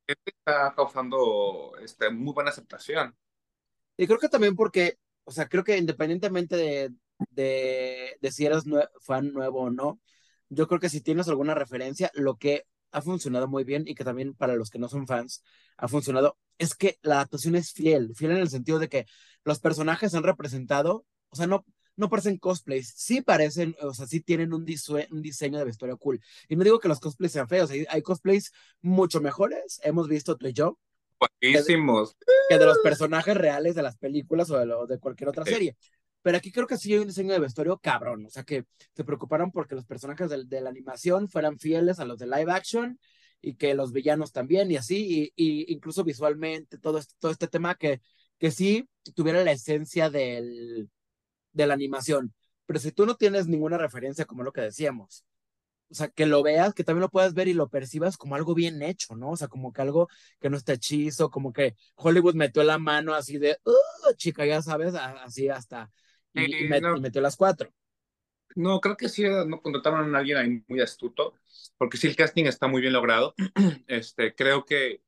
Está 0.05 0.73
causando 0.75 1.73
este, 1.81 2.09
muy 2.09 2.33
buena 2.33 2.49
aceptación. 2.49 3.15
Y 4.00 4.08
creo 4.08 4.18
que 4.18 4.29
también 4.29 4.56
porque, 4.56 4.98
o 5.25 5.32
sea, 5.32 5.50
creo 5.50 5.65
que 5.65 5.77
independientemente 5.77 6.56
de, 6.56 6.94
de, 8.22 8.32
si 8.32 8.46
eres 8.46 8.63
fan 9.01 9.34
nuevo 9.34 9.63
o 9.63 9.70
no, 9.70 10.00
yo 10.48 10.70
creo 10.70 10.79
que 10.79 10.88
si 10.88 11.01
tienes 11.01 11.27
alguna 11.27 11.53
referencia, 11.53 12.10
lo 12.13 12.38
que 12.38 12.65
ha 12.94 13.01
funcionado 13.01 13.50
muy 13.50 13.65
bien 13.65 13.84
y 13.86 13.96
que 13.96 14.06
también 14.06 14.34
para 14.36 14.56
los 14.56 14.70
que 14.70 14.79
no 14.79 14.88
son 14.88 15.06
fans 15.06 15.44
ha 15.75 15.89
funcionado 15.89 16.38
es 16.58 16.75
que 16.75 16.98
la 17.01 17.15
adaptación 17.15 17.58
es 17.58 17.74
fiel, 17.74 18.15
fiel 18.15 18.32
en 18.32 18.38
el 18.38 18.50
sentido 18.50 18.79
de 18.79 18.88
que 18.88 19.06
los 19.44 19.60
personajes 19.60 20.15
han 20.15 20.24
representado, 20.24 21.06
o 21.29 21.36
sea, 21.36 21.48
no, 21.48 21.65
no 21.98 22.10
parecen 22.10 22.38
cosplays, 22.38 22.94
sí 22.96 23.20
parecen, 23.22 23.75
o 23.82 23.94
sea, 23.94 24.08
sí 24.08 24.22
tienen 24.22 24.53
un, 24.53 24.65
un 25.12 25.22
diseño 25.22 25.60
de 25.60 25.65
vestuario 25.65 25.98
cool. 25.98 26.22
Y 26.48 26.56
no 26.56 26.63
digo 26.63 26.79
que 26.79 26.88
los 26.88 27.01
cosplays 27.01 27.34
sean 27.34 27.50
feos, 27.50 27.70
hay 27.70 28.01
cosplays 28.01 28.53
mucho 28.82 29.20
mejores, 29.20 29.82
hemos 29.84 30.08
visto 30.08 30.38
tú 30.38 30.48
y 30.48 30.53
yo, 30.53 30.79
Buenísimos. 31.19 32.15
Que 32.49 32.57
de, 32.57 32.65
los 32.65 32.77
personajes 32.83 33.35
reales 33.35 33.75
de 33.75 33.81
las 33.81 33.97
películas 33.97 34.49
o 34.51 34.57
de, 34.57 34.65
lo, 34.65 34.88
de 34.88 34.99
cualquier 34.99 35.29
otra 35.29 35.45
serie. 35.45 35.75
Pero 36.21 36.38
aquí 36.38 36.51
creo 36.51 36.67
que 36.67 36.77
sí 36.77 36.93
hay 36.93 36.99
un 36.99 37.07
diseño 37.07 37.33
de 37.33 37.39
vestuario 37.39 37.77
cabrón. 37.77 38.25
O 38.25 38.29
sea, 38.29 38.43
que 38.43 38.65
se 38.93 39.03
preocuparon 39.03 39.51
porque 39.51 39.75
los 39.75 39.85
personajes 39.85 40.29
de, 40.29 40.61
la 40.61 40.69
animación 40.69 41.29
fueran 41.29 41.57
fieles 41.59 41.99
a 41.99 42.05
los 42.05 42.19
de 42.19 42.27
live 42.27 42.51
action 42.51 42.99
y 43.41 43.55
que 43.55 43.73
los 43.73 43.93
villanos 43.93 44.33
también 44.33 44.69
y 44.69 44.75
así, 44.75 45.31
y, 45.35 45.73
incluso 45.73 46.03
visualmente, 46.03 46.77
todo 46.77 46.97
este, 46.97 47.13
todo 47.19 47.31
este 47.31 47.47
tema 47.47 47.75
que, 47.75 48.01
que 48.38 48.51
sí 48.51 48.89
tuviera 49.15 49.43
la 49.43 49.53
esencia 49.53 50.09
del, 50.09 50.89
de 51.53 51.67
la 51.67 51.73
animación. 51.73 52.33
Pero 52.65 52.79
si 52.79 52.91
tú 52.91 53.05
no 53.05 53.15
tienes 53.15 53.47
ninguna 53.47 53.77
referencia, 53.77 54.25
como 54.25 54.43
lo 54.43 54.51
que 54.51 54.61
decíamos, 54.61 55.25
o 55.91 55.93
sea, 55.96 56.10
que 56.10 56.25
lo 56.25 56.43
veas, 56.43 56.74
que 56.74 56.84
también 56.84 57.01
lo 57.01 57.10
puedas 57.10 57.34
ver 57.34 57.48
y 57.48 57.53
lo 57.53 57.69
percibas 57.69 58.17
como 58.17 58.36
algo 58.36 58.53
bien 58.53 58.81
hecho, 58.81 59.15
¿no? 59.15 59.31
O 59.31 59.38
sea, 59.38 59.48
como 59.48 59.74
que 59.74 59.81
algo 59.81 60.08
que 60.39 60.50
no 60.50 60.58
está 60.58 60.74
hechizo, 60.74 61.29
como 61.29 61.51
que 61.51 61.75
Hollywood 61.96 62.36
metió 62.36 62.63
la 62.63 62.77
mano 62.77 63.13
así 63.13 63.38
de, 63.38 63.58
uh, 63.65 64.13
chica, 64.15 64.46
ya 64.46 64.62
sabes, 64.62 64.93
así 64.96 65.50
hasta, 65.50 65.91
y, 66.34 66.67
metió 67.00 67.22
las 67.22 67.36
cuatro. 67.36 67.74
No, 68.55 68.79
creo 68.79 68.98
que 68.98 69.10
sí, 69.10 69.24
no 69.24 69.62
contrataron 69.62 70.15
a 70.15 70.19
alguien 70.19 70.38
ahí 70.38 70.63
muy 70.67 70.81
astuto, 70.81 71.36
porque 71.77 71.98
sí, 71.98 72.08
el 72.08 72.15
casting 72.15 72.46
está 72.46 72.67
muy 72.67 72.81
bien 72.81 72.93
logrado. 72.93 73.34
Este, 73.88 74.36
creo 74.36 74.65
que 74.65 75.01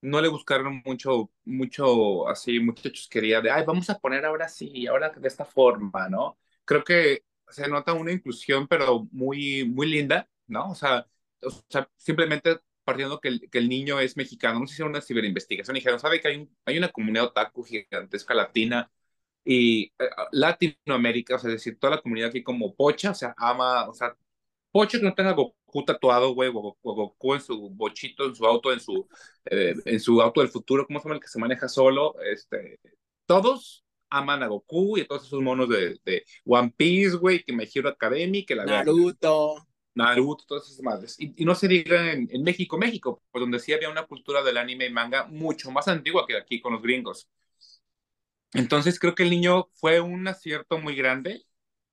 no 0.00 0.20
le 0.20 0.28
buscaron 0.28 0.82
mucho, 0.84 1.30
mucho, 1.44 2.28
así, 2.28 2.60
mucha 2.60 2.90
chusquería 2.90 3.40
de, 3.40 3.50
ay, 3.50 3.64
vamos 3.66 3.88
a 3.90 3.98
poner 3.98 4.24
ahora 4.24 4.48
sí, 4.48 4.86
ahora 4.86 5.10
de 5.10 5.28
esta 5.28 5.44
forma, 5.44 6.08
¿no? 6.08 6.38
Creo 6.64 6.84
que 6.84 7.24
se 7.54 7.68
nota 7.68 7.92
una 7.92 8.12
inclusión, 8.12 8.66
pero 8.68 9.08
muy, 9.12 9.64
muy 9.64 9.86
linda, 9.88 10.28
¿no? 10.46 10.70
O 10.70 10.74
sea, 10.74 11.06
o 11.42 11.50
sea 11.68 11.88
simplemente 11.96 12.60
partiendo 12.84 13.20
que 13.20 13.28
el, 13.28 13.50
que 13.50 13.58
el 13.58 13.68
niño 13.68 13.98
es 14.00 14.16
mexicano, 14.16 14.60
no 14.60 14.66
se 14.66 14.74
hicieron 14.74 14.92
una 14.92 15.00
ciberinvestigación 15.00 15.76
y 15.76 15.80
dijeron, 15.80 16.00
¿sabe 16.00 16.20
que 16.20 16.28
hay, 16.28 16.36
un, 16.38 16.56
hay 16.66 16.78
una 16.78 16.90
comunidad 16.90 17.26
otaku 17.26 17.64
gigantesca 17.64 18.34
latina 18.34 18.90
y 19.44 19.84
eh, 19.98 20.08
Latinoamérica, 20.32 21.36
o 21.36 21.38
sea, 21.38 21.50
es 21.50 21.56
decir, 21.56 21.78
toda 21.78 21.96
la 21.96 22.02
comunidad 22.02 22.30
aquí 22.30 22.42
como 22.42 22.74
pocha, 22.74 23.10
o 23.12 23.14
sea, 23.14 23.34
ama, 23.38 23.88
o 23.88 23.94
sea, 23.94 24.16
pocha 24.70 24.98
que 24.98 25.04
no 25.04 25.14
tenga 25.14 25.32
Goku 25.32 25.84
tatuado, 25.84 26.34
güey, 26.34 26.50
o 26.52 26.76
Goku 26.82 27.34
en 27.34 27.40
su 27.40 27.70
bochito, 27.70 28.26
en 28.26 28.34
su 28.34 28.46
auto, 28.46 28.72
en 28.72 28.80
su, 28.80 29.08
eh, 29.46 29.74
en 29.84 30.00
su 30.00 30.20
auto 30.22 30.40
del 30.40 30.50
futuro, 30.50 30.86
¿cómo 30.86 30.98
se 30.98 31.04
llama 31.04 31.16
el 31.16 31.20
que 31.20 31.28
se 31.28 31.38
maneja 31.38 31.68
solo? 31.68 32.16
Este, 32.22 32.80
todos 33.26 33.84
aman 34.10 34.42
a 34.42 34.46
Goku 34.46 34.98
y 34.98 35.02
a 35.02 35.06
todos 35.06 35.26
esos 35.26 35.40
monos 35.40 35.68
de, 35.68 35.98
de 36.04 36.24
One 36.44 36.72
Piece, 36.76 37.16
güey, 37.16 37.42
que 37.42 37.52
Me 37.52 37.68
Hero 37.72 37.88
Academy, 37.88 38.44
que 38.44 38.54
la 38.54 38.64
Naruto. 38.64 39.66
Naruto, 39.94 40.44
todas 40.46 40.66
esas 40.66 40.82
madres. 40.82 41.16
Y, 41.18 41.32
y 41.40 41.44
no 41.44 41.54
se 41.54 41.68
diga 41.68 42.12
en, 42.12 42.28
en, 42.30 42.42
México, 42.42 42.76
México, 42.76 43.22
pues 43.30 43.40
donde 43.40 43.60
sí 43.60 43.72
había 43.72 43.90
una 43.90 44.06
cultura 44.06 44.42
del 44.42 44.56
anime 44.56 44.86
y 44.86 44.92
manga 44.92 45.26
mucho 45.26 45.70
más 45.70 45.86
antigua 45.88 46.26
que 46.26 46.36
aquí 46.36 46.60
con 46.60 46.72
los 46.72 46.82
gringos. 46.82 47.28
Entonces 48.54 48.98
creo 48.98 49.14
que 49.14 49.24
el 49.24 49.30
niño 49.30 49.68
fue 49.74 50.00
un 50.00 50.26
acierto 50.26 50.78
muy 50.78 50.94
grande. 50.94 51.44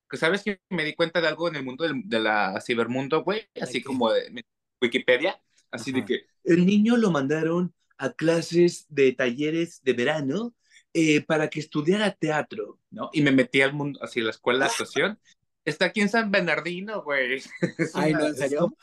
Que 0.10 0.18
sabes 0.18 0.44
que 0.44 0.60
me 0.70 0.84
di 0.84 0.94
cuenta 0.94 1.22
de 1.22 1.27
algo 1.27 1.48
en 1.48 1.56
el 1.56 1.63
mundo 1.63 1.86
del, 1.86 2.01
de 2.06 2.20
la 2.20 2.60
cibermundo, 2.60 3.24
güey, 3.24 3.48
así 3.62 3.82
como 3.82 4.12
de 4.12 4.44
Wikipedia, 4.82 5.41
así 5.72 5.91
de 5.94 6.03
que 6.03 6.25
el 6.44 6.65
niño 6.65 6.98
lo 6.98 7.12
mandaron 7.12 7.74
a 7.98 8.12
clases 8.12 8.86
de 8.89 9.13
talleres 9.13 9.82
de 9.84 9.94
verano 9.94 10.53
eh, 10.93 11.21
para 11.21 11.50
que 11.50 11.60
estudiara 11.60 12.12
teatro, 12.12 12.79
¿no? 12.89 13.10
Y 13.13 13.21
me 13.21 13.31
metí 13.31 13.62
al 13.62 13.74
mundo, 13.74 14.00
así, 14.01 14.21
la 14.21 14.31
escuela 14.31 14.65
de 14.65 14.71
actuación. 14.71 15.19
Está 15.63 15.86
aquí 15.86 16.01
en 16.01 16.10
San 16.10 16.31
Bernardino, 16.31 17.03
güey. 17.03 17.41
Ay, 17.93 18.13
¿no? 18.13 18.27
¿En 18.27 18.36
serio? 18.36 18.75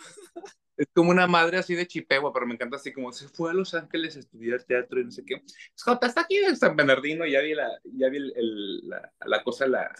Es 0.77 0.87
como 0.95 1.11
una 1.11 1.27
madre 1.27 1.59
así 1.59 1.75
de 1.75 1.89
chipegua, 1.89 2.33
pero 2.33 2.47
me 2.47 2.55
encanta 2.55 2.77
así 2.77 2.93
como 2.93 3.11
se 3.11 3.29
fue 3.29 3.51
a 3.51 3.55
Los 3.55 3.75
Ángeles 3.75 4.17
a 4.17 4.21
estudiar 4.21 4.63
teatro 4.63 5.01
y 5.01 5.05
no 5.05 5.11
sé 5.11 5.25
qué. 5.25 5.43
Jota, 5.77 6.07
está 6.07 6.21
aquí 6.21 6.37
en 6.37 6.57
San 6.57 6.77
Bernardino, 6.77 7.27
ya 7.27 7.41
vi 7.41 7.53
la, 7.53 7.69
ya 7.85 8.09
vi 8.09 8.19
el, 8.19 8.89
la, 8.89 9.13
la, 9.27 9.43
cosa 9.43 9.67
la, 9.67 9.93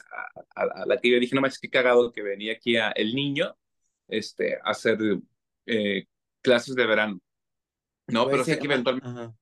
a, 0.55 0.63
a, 0.63 0.87
la 0.87 0.97
que 0.99 1.11
yo 1.11 1.19
dije, 1.19 1.35
no 1.35 1.41
me 1.41 1.51
qué 1.51 1.69
cagado 1.69 2.13
que 2.13 2.23
venía 2.23 2.53
aquí 2.53 2.77
a, 2.77 2.91
el 2.93 3.13
niño 3.13 3.57
este, 4.07 4.57
a 4.57 4.71
hacer 4.71 4.99
eh, 5.67 6.07
clases 6.43 6.77
de 6.77 6.87
verano. 6.87 7.21
No, 8.07 8.29
pero 8.29 8.45
sí 8.45 8.57
que 8.57 8.67
eventualmente. 8.67 9.09
Ajá. 9.09 9.35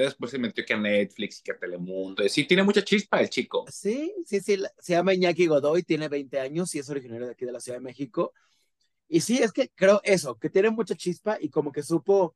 Ya 0.00 0.06
después 0.06 0.30
se 0.30 0.38
metió 0.38 0.64
que 0.64 0.72
a 0.72 0.78
Netflix 0.78 1.40
y 1.40 1.42
que 1.42 1.52
a 1.52 1.58
Telemundo. 1.58 2.26
Sí, 2.26 2.44
tiene 2.44 2.62
mucha 2.62 2.82
chispa 2.82 3.20
el 3.20 3.28
chico. 3.28 3.66
Sí, 3.70 4.14
sí, 4.24 4.40
sí. 4.40 4.58
Se 4.78 4.94
llama 4.94 5.12
Iñaki 5.12 5.46
Godoy, 5.46 5.82
tiene 5.82 6.08
20 6.08 6.40
años 6.40 6.74
y 6.74 6.78
es 6.78 6.88
originario 6.88 7.26
de 7.26 7.32
aquí 7.32 7.44
de 7.44 7.52
la 7.52 7.60
Ciudad 7.60 7.78
de 7.78 7.84
México. 7.84 8.32
Y 9.08 9.20
sí, 9.20 9.42
es 9.42 9.52
que 9.52 9.68
creo 9.74 10.00
eso, 10.02 10.38
que 10.38 10.48
tiene 10.48 10.70
mucha 10.70 10.94
chispa 10.94 11.36
y 11.38 11.50
como 11.50 11.70
que 11.70 11.82
supo 11.82 12.34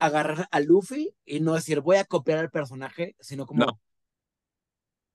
agarrar 0.00 0.48
a 0.50 0.58
Luffy 0.58 1.14
y 1.24 1.38
no 1.38 1.54
decir 1.54 1.80
voy 1.80 1.98
a 1.98 2.04
copiar 2.04 2.38
al 2.38 2.50
personaje, 2.50 3.14
sino 3.20 3.46
como, 3.46 3.66
no. 3.66 3.80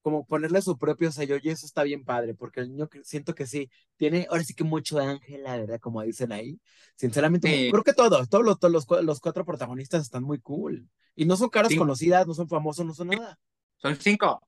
Como 0.01 0.25
ponerle 0.25 0.61
su 0.61 0.77
propio 0.77 1.11
sello 1.11 1.37
y 1.41 1.49
eso 1.49 1.65
está 1.65 1.83
bien 1.83 2.03
padre, 2.03 2.33
porque 2.33 2.61
el 2.61 2.69
niño 2.69 2.89
siento 3.03 3.35
que 3.35 3.45
sí, 3.45 3.69
tiene 3.97 4.27
ahora 4.29 4.43
sí 4.43 4.53
que 4.53 4.63
mucho 4.63 4.99
ángel, 4.99 5.43
la 5.43 5.57
verdad, 5.57 5.79
como 5.79 6.01
dicen 6.01 6.31
ahí. 6.31 6.59
Sinceramente, 6.95 7.69
creo 7.71 7.83
que 7.83 7.93
todos, 7.93 8.29
todos 8.29 8.45
los, 8.45 8.59
todos 8.59 8.71
los, 8.71 9.03
los, 9.03 9.19
cuatro 9.19 9.45
protagonistas 9.45 10.03
están 10.03 10.23
muy 10.23 10.39
cool. 10.39 10.87
Y 11.15 11.25
no 11.25 11.35
son 11.35 11.49
caras 11.49 11.71
sí. 11.71 11.77
conocidas, 11.77 12.25
no 12.27 12.33
son 12.33 12.47
famosos, 12.47 12.85
no 12.85 12.93
son 12.93 13.09
nada. 13.09 13.37
Son 13.77 13.95
cinco. 13.95 14.41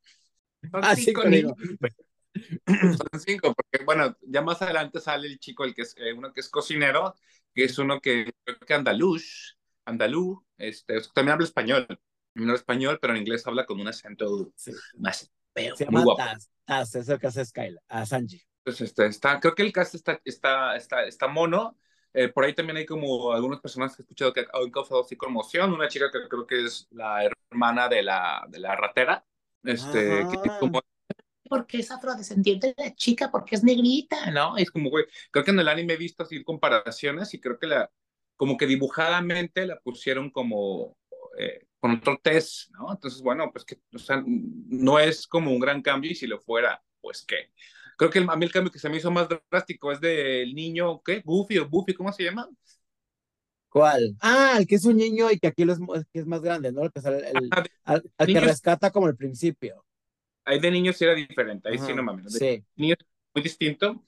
Son 0.72 0.82
ah, 0.84 0.96
cinco, 0.96 1.24
cinco 1.24 1.56
Son 3.12 3.20
cinco, 3.20 3.54
porque 3.54 3.84
bueno, 3.84 4.16
ya 4.22 4.42
más 4.42 4.62
adelante 4.62 5.02
sale 5.02 5.28
el 5.28 5.38
chico, 5.38 5.66
el 5.66 5.74
que 5.74 5.82
es 5.82 5.96
eh, 5.98 6.14
uno 6.14 6.32
que 6.32 6.40
es 6.40 6.50
cocinero, 6.50 7.16
que 7.54 7.66
es 7.66 7.78
uno 7.78 8.00
que 8.00 8.32
creo 8.46 8.60
que 8.60 8.74
andaluz, 8.74 9.58
andalú, 9.84 10.46
este, 10.58 11.02
también 11.14 11.34
habla 11.34 11.46
español, 11.46 11.88
no 12.36 12.56
español, 12.56 13.00
pero 13.02 13.14
en 13.14 13.20
inglés 13.20 13.46
habla 13.48 13.66
con 13.66 13.82
un 13.82 13.90
acento 13.90 14.54
sí. 14.56 14.72
más 14.98 15.30
feo, 15.54 15.76
Se 15.76 15.86
guapo. 15.86 16.16
Taz, 16.16 16.50
Taz, 16.66 16.96
es 16.96 17.10
el 17.10 17.20
que 17.20 17.28
hace 17.28 17.46
Skyla, 17.46 17.82
a 17.88 18.06
Sanji. 18.06 18.42
Pues 18.64 18.82
este, 18.82 19.08
está, 19.08 19.40
creo 19.40 19.56
que 19.56 19.64
el 19.64 19.72
cast 19.72 19.96
está, 19.96 20.22
está, 20.24 20.76
está, 20.76 21.04
está 21.04 21.28
mono. 21.28 21.78
Eh, 22.14 22.28
por 22.28 22.44
ahí 22.44 22.54
también 22.54 22.78
hay 22.78 22.86
como 22.86 23.32
algunas 23.32 23.60
personas 23.62 23.96
que 23.96 24.02
he 24.02 24.04
escuchado 24.04 24.34
que 24.34 24.46
han 24.52 24.72
causado 24.72 25.02
así 25.02 25.16
conmoción. 25.16 25.74
Una 25.74 25.88
chica 25.88 26.12
que 26.12 26.28
creo 26.28 26.46
que 26.46 26.66
es 26.66 26.88
la 26.92 27.30
hermana 27.50 27.88
de 27.88 28.04
la, 28.04 28.46
de 28.50 28.60
la 28.60 28.76
ratera, 28.76 29.26
este, 29.64 30.26
que 30.28 30.50
es 30.50 30.54
como 30.60 30.82
porque 31.52 31.80
es 31.80 31.92
afrodescendiente 31.92 32.74
la 32.78 32.96
chica, 32.96 33.30
porque 33.30 33.56
es 33.56 33.64
negrita, 33.66 34.32
¿no? 34.32 34.56
Es 34.56 34.72
como, 34.72 34.90
güey, 34.90 35.04
creo 35.32 35.44
que 35.44 35.52
en 35.52 35.60
el 35.60 35.68
anime 35.68 35.96
he 35.96 35.98
visto 35.98 36.24
así 36.24 36.46
comparaciones 36.46 37.34
y 37.34 37.42
creo 37.42 37.60
que 37.60 37.68
la, 37.68 37.92
como 38.38 38.56
que 38.56 38.66
dibujadamente 38.66 39.66
la 39.68 39.78
pusieron 39.82 40.30
como 40.32 40.98
eh, 41.38 41.68
con 41.82 41.92
otro 41.92 42.20
test, 42.24 42.72
¿no? 42.72 42.92
Entonces, 42.94 43.22
bueno, 43.22 43.52
pues 43.52 43.66
que, 43.66 43.78
o 43.94 44.00
sea, 44.00 44.24
no 44.26 45.00
es 45.00 45.28
como 45.28 45.52
un 45.52 45.60
gran 45.60 45.82
cambio 45.82 46.12
y 46.12 46.16
si 46.16 46.28
lo 46.28 46.40
fuera, 46.40 46.82
pues 47.02 47.26
qué. 47.28 47.52
Creo 47.98 48.10
que 48.10 48.20
el, 48.20 48.30
a 48.30 48.36
mí 48.38 48.46
el 48.46 48.54
cambio 48.54 48.72
que 48.72 48.80
se 48.80 48.90
me 48.90 48.98
hizo 48.98 49.12
más 49.12 49.28
drástico 49.50 49.92
es 49.92 50.00
del 50.02 50.56
niño, 50.56 51.02
¿qué? 51.04 51.22
Goofy 51.26 51.58
o 51.60 51.68
Buffy, 51.70 51.94
¿cómo 51.94 52.14
se 52.14 52.24
llama? 52.24 52.48
¿Cuál? 53.70 54.16
Ah, 54.22 54.56
el 54.60 54.68
que 54.68 54.76
es 54.76 54.86
un 54.86 54.98
niño 54.98 55.32
y 55.32 55.40
que 55.40 55.48
aquí 55.48 55.66
lo 55.66 55.74
es, 55.74 55.80
que 56.14 56.20
es 56.20 56.26
más 56.28 56.42
grande, 56.42 56.72
¿no? 56.72 56.84
El 56.84 56.92
que, 56.92 57.02
sale, 57.02 57.30
el, 57.30 57.46
el, 57.46 57.52
al, 57.86 58.04
al 58.18 58.28
que 58.28 58.40
rescata 58.40 58.92
como 58.92 59.08
el 59.08 59.16
principio 59.16 59.86
ahí 60.46 60.60
de 60.60 60.72
niños 60.72 60.98
sí 60.98 61.06
era 61.06 61.16
diferente, 61.16 61.70
ahí 61.70 61.76
Ajá, 61.76 61.88
sí 61.88 61.94
no 61.94 62.04
mames. 62.04 62.34
De 62.34 62.40
sí. 62.40 62.66
niños 62.76 62.98
muy 63.34 63.44
distinto 63.44 64.04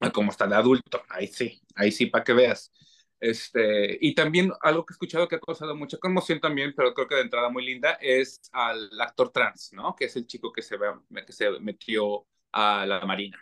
a 0.00 0.10
como 0.10 0.30
está 0.30 0.46
de 0.46 0.54
adulto, 0.56 1.02
ahí 1.08 1.26
sí, 1.28 1.60
ahí 1.74 1.90
sí 1.92 2.06
para 2.06 2.24
que 2.24 2.32
veas. 2.32 2.72
Este, 3.18 3.98
y 4.00 4.14
también 4.14 4.52
algo 4.60 4.84
que 4.84 4.92
he 4.92 4.94
escuchado 4.94 5.26
que 5.26 5.36
ha 5.36 5.40
causado 5.40 5.74
mucha 5.74 5.98
conmoción 5.98 6.40
también, 6.40 6.74
pero 6.76 6.92
creo 6.94 7.08
que 7.08 7.14
de 7.14 7.22
entrada 7.22 7.48
muy 7.48 7.64
linda, 7.64 7.98
es 8.00 8.40
al 8.52 8.90
actor 9.00 9.30
trans, 9.30 9.72
¿no? 9.72 9.94
Que 9.96 10.06
es 10.06 10.16
el 10.16 10.26
chico 10.26 10.52
que 10.52 10.62
se, 10.62 10.76
ve, 10.76 10.88
que 11.26 11.32
se 11.32 11.50
metió 11.60 12.26
a 12.52 12.84
la 12.86 13.04
marina. 13.06 13.38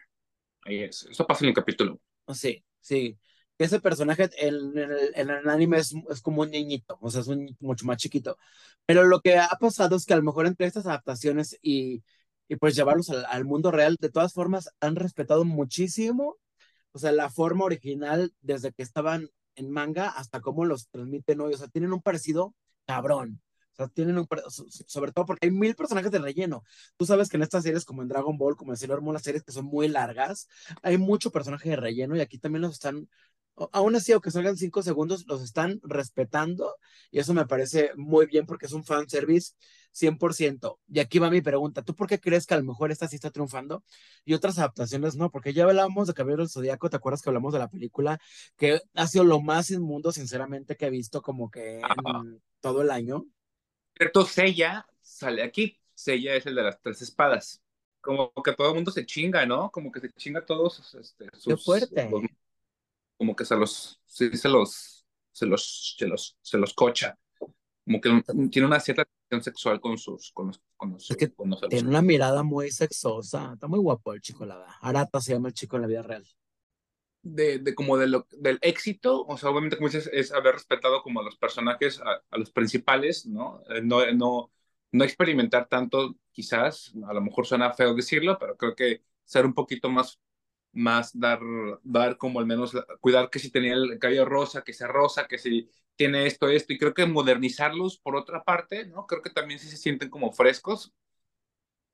Ahí 0.64 0.82
es. 0.84 1.04
Eso 1.04 1.26
pasa 1.26 1.44
en 1.44 1.48
el 1.48 1.54
capítulo. 1.54 2.00
Sí, 2.32 2.64
sí 2.80 3.18
ese 3.58 3.80
personaje 3.80 4.30
en 4.38 4.54
el, 4.78 5.12
en 5.14 5.30
el, 5.30 5.48
anime 5.48 5.78
es, 5.78 5.94
es, 6.10 6.20
como 6.20 6.42
un 6.42 6.50
niñito, 6.50 6.98
o 7.00 7.10
sea, 7.10 7.20
es 7.20 7.28
un, 7.28 7.56
mucho 7.60 7.86
más 7.86 7.98
chiquito. 7.98 8.36
Pero 8.86 9.04
lo 9.04 9.20
que 9.20 9.38
ha 9.38 9.48
pasado 9.60 9.96
es 9.96 10.06
que 10.06 10.14
a 10.14 10.16
lo 10.16 10.22
mejor 10.22 10.46
entre 10.46 10.66
estas 10.66 10.86
adaptaciones 10.86 11.58
y, 11.62 12.02
y 12.48 12.56
pues 12.56 12.74
llevarlos 12.76 13.10
al, 13.10 13.24
al, 13.26 13.44
mundo 13.44 13.70
real, 13.70 13.96
de 14.00 14.10
todas 14.10 14.32
formas, 14.32 14.70
han 14.80 14.96
respetado 14.96 15.44
muchísimo, 15.44 16.36
o 16.92 16.98
sea, 16.98 17.12
la 17.12 17.30
forma 17.30 17.64
original 17.64 18.34
desde 18.40 18.72
que 18.72 18.82
estaban 18.82 19.30
en 19.56 19.70
manga 19.70 20.08
hasta 20.08 20.40
cómo 20.40 20.64
los 20.64 20.88
transmiten 20.88 21.40
hoy, 21.40 21.54
o 21.54 21.56
sea, 21.56 21.68
tienen 21.68 21.92
un 21.92 22.02
parecido 22.02 22.54
cabrón. 22.86 23.40
O 23.72 23.76
sea, 23.76 23.88
tienen 23.88 24.18
un, 24.18 24.28
sobre 24.48 25.10
todo 25.10 25.26
porque 25.26 25.46
hay 25.46 25.50
mil 25.50 25.74
personajes 25.74 26.12
de 26.12 26.20
relleno. 26.20 26.62
Tú 26.96 27.06
sabes 27.06 27.28
que 27.28 27.36
en 27.36 27.42
estas 27.42 27.64
series, 27.64 27.84
como 27.84 28.02
en 28.02 28.08
Dragon 28.08 28.38
Ball, 28.38 28.56
como 28.56 28.72
en 28.72 28.76
Sailor 28.76 29.00
Moon, 29.00 29.14
las 29.14 29.22
series 29.22 29.42
que 29.42 29.50
son 29.50 29.64
muy 29.64 29.88
largas, 29.88 30.48
hay 30.82 30.96
mucho 30.96 31.32
personaje 31.32 31.70
de 31.70 31.76
relleno 31.76 32.16
y 32.16 32.20
aquí 32.20 32.38
también 32.38 32.62
los 32.62 32.74
están 32.74 33.08
aún 33.72 33.94
así, 33.94 34.12
aunque 34.12 34.30
salgan 34.30 34.56
cinco 34.56 34.82
segundos, 34.82 35.26
los 35.26 35.42
están 35.42 35.80
respetando 35.82 36.76
y 37.10 37.18
eso 37.18 37.34
me 37.34 37.46
parece 37.46 37.92
muy 37.96 38.26
bien 38.26 38.46
porque 38.46 38.66
es 38.66 38.72
un 38.72 38.84
fanservice 38.84 39.54
100%. 39.94 40.78
Y 40.88 40.98
aquí 40.98 41.18
va 41.18 41.30
mi 41.30 41.40
pregunta, 41.40 41.82
¿tú 41.82 41.94
por 41.94 42.08
qué 42.08 42.20
crees 42.20 42.46
que 42.46 42.54
a 42.54 42.58
lo 42.58 42.64
mejor 42.64 42.90
esta 42.90 43.08
sí 43.08 43.16
está 43.16 43.30
triunfando 43.30 43.84
y 44.24 44.34
otras 44.34 44.58
adaptaciones 44.58 45.16
no? 45.16 45.30
Porque 45.30 45.52
ya 45.52 45.64
hablábamos 45.64 46.08
de 46.08 46.14
Caballero 46.14 46.42
del 46.42 46.50
Zodíaco, 46.50 46.90
¿te 46.90 46.96
acuerdas 46.96 47.22
que 47.22 47.30
hablamos 47.30 47.52
de 47.52 47.60
la 47.60 47.70
película? 47.70 48.20
Que 48.56 48.80
ha 48.94 49.06
sido 49.06 49.24
lo 49.24 49.40
más 49.40 49.70
inmundo, 49.70 50.12
sinceramente, 50.12 50.76
que 50.76 50.86
he 50.86 50.90
visto 50.90 51.22
como 51.22 51.50
que 51.50 51.80
en 51.80 52.42
todo 52.60 52.82
el 52.82 52.90
año. 52.90 53.26
Cierto, 53.96 54.26
Sella 54.26 54.86
sale 55.00 55.42
aquí. 55.42 55.78
Sella 55.94 56.34
es 56.34 56.44
el 56.46 56.56
de 56.56 56.62
las 56.62 56.80
tres 56.80 57.00
espadas. 57.02 57.62
Como 58.00 58.32
que 58.44 58.52
todo 58.52 58.68
el 58.70 58.74
mundo 58.74 58.90
se 58.90 59.06
chinga, 59.06 59.46
¿no? 59.46 59.70
Como 59.70 59.92
que 59.92 60.00
se 60.00 60.12
chinga 60.12 60.44
todos 60.44 60.94
este, 60.94 61.30
sus, 61.32 61.44
Qué 61.44 61.56
fuerte. 61.56 62.10
Como 63.24 63.34
que 63.34 63.46
se 63.46 63.56
los, 63.56 63.98
sí, 64.04 64.36
se 64.36 64.50
los, 64.50 65.06
se 65.32 65.46
los, 65.46 65.96
se 65.98 66.06
los, 66.06 66.36
se 66.42 66.58
los 66.58 66.74
cocha. 66.74 67.18
Como 67.38 68.00
que 68.00 68.22
tiene 68.50 68.66
una 68.66 68.80
cierta 68.80 69.06
tensión 69.28 69.42
sexual 69.42 69.80
con 69.80 69.96
sus, 69.96 70.30
con 70.32 70.48
los, 70.48 70.60
con 70.76 70.92
los, 70.92 71.10
es 71.10 71.16
que 71.16 71.32
con 71.32 71.48
los 71.48 71.60
tiene 71.70 71.88
una 71.88 72.02
mirada 72.02 72.42
muy 72.42 72.70
sexosa. 72.70 73.52
Está 73.54 73.66
muy 73.66 73.78
guapo 73.78 74.12
el 74.12 74.20
chico, 74.20 74.44
la 74.44 74.58
verdad. 74.58 74.74
Arata 74.82 75.22
se 75.22 75.32
llama 75.32 75.48
el 75.48 75.54
chico 75.54 75.76
en 75.76 75.82
la 75.82 75.88
vida 75.88 76.02
real. 76.02 76.26
De, 77.22 77.58
de 77.60 77.74
como 77.74 77.96
de 77.96 78.08
lo, 78.08 78.26
del 78.32 78.58
éxito, 78.60 79.24
o 79.24 79.38
sea, 79.38 79.48
obviamente 79.48 79.76
como 79.76 79.88
dices, 79.88 80.10
es 80.12 80.30
haber 80.30 80.56
respetado 80.56 81.02
como 81.02 81.20
a 81.20 81.22
los 81.22 81.36
personajes, 81.38 81.98
a, 82.00 82.22
a 82.30 82.38
los 82.38 82.50
principales, 82.50 83.24
¿no? 83.24 83.62
Eh, 83.70 83.80
no, 83.82 84.04
no, 84.12 84.52
no 84.92 85.04
experimentar 85.04 85.66
tanto, 85.66 86.14
quizás, 86.30 86.92
a 87.08 87.14
lo 87.14 87.22
mejor 87.22 87.46
suena 87.46 87.72
feo 87.72 87.94
decirlo, 87.94 88.36
pero 88.38 88.58
creo 88.58 88.74
que 88.74 89.02
ser 89.24 89.46
un 89.46 89.54
poquito 89.54 89.88
más 89.88 90.20
más 90.74 91.18
dar, 91.18 91.40
dar 91.82 92.16
como 92.16 92.40
al 92.40 92.46
menos, 92.46 92.72
cuidar 93.00 93.30
que 93.30 93.38
si 93.38 93.50
tenía 93.50 93.74
el 93.74 93.98
cabello 93.98 94.24
rosa, 94.24 94.62
que 94.62 94.72
sea 94.72 94.88
rosa, 94.88 95.26
que 95.26 95.38
si 95.38 95.68
tiene 95.96 96.26
esto, 96.26 96.48
esto, 96.48 96.72
y 96.72 96.78
creo 96.78 96.94
que 96.94 97.06
modernizarlos 97.06 97.98
por 97.98 98.16
otra 98.16 98.42
parte, 98.44 98.86
¿no? 98.86 99.06
Creo 99.06 99.22
que 99.22 99.30
también 99.30 99.60
sí 99.60 99.68
se 99.68 99.76
sienten 99.76 100.10
como 100.10 100.32
frescos. 100.32 100.92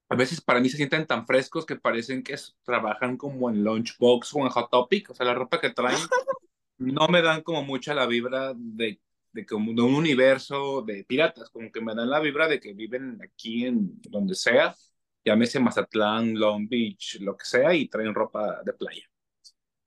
A 0.08 0.16
veces 0.16 0.40
para 0.40 0.60
mí 0.60 0.68
se 0.68 0.76
sienten 0.76 1.06
tan 1.06 1.26
frescos 1.26 1.64
que 1.64 1.76
parecen 1.76 2.22
que 2.22 2.36
trabajan 2.64 3.16
como 3.16 3.48
en 3.48 3.62
Lunchbox 3.62 4.34
o 4.34 4.40
en 4.40 4.48
Hot 4.48 4.70
Topic, 4.70 5.10
o 5.10 5.14
sea, 5.14 5.26
la 5.26 5.34
ropa 5.34 5.60
que 5.60 5.70
traen 5.70 5.98
no 6.78 7.08
me 7.08 7.22
dan 7.22 7.42
como 7.42 7.62
mucha 7.62 7.94
la 7.94 8.06
vibra 8.06 8.52
de, 8.56 9.00
de, 9.32 9.46
como 9.46 9.72
de 9.72 9.82
un 9.82 9.94
universo 9.94 10.82
de 10.82 11.04
piratas, 11.04 11.50
como 11.50 11.70
que 11.70 11.80
me 11.80 11.94
dan 11.94 12.10
la 12.10 12.20
vibra 12.20 12.48
de 12.48 12.58
que 12.58 12.72
viven 12.72 13.20
aquí 13.22 13.66
en 13.66 14.00
donde 14.02 14.34
sea 14.34 14.74
llámese 15.24 15.60
Mazatlán, 15.60 16.38
Long 16.38 16.68
Beach, 16.68 17.18
lo 17.20 17.36
que 17.36 17.44
sea, 17.44 17.74
y 17.74 17.88
traen 17.88 18.14
ropa 18.14 18.62
de 18.64 18.72
playa. 18.72 19.04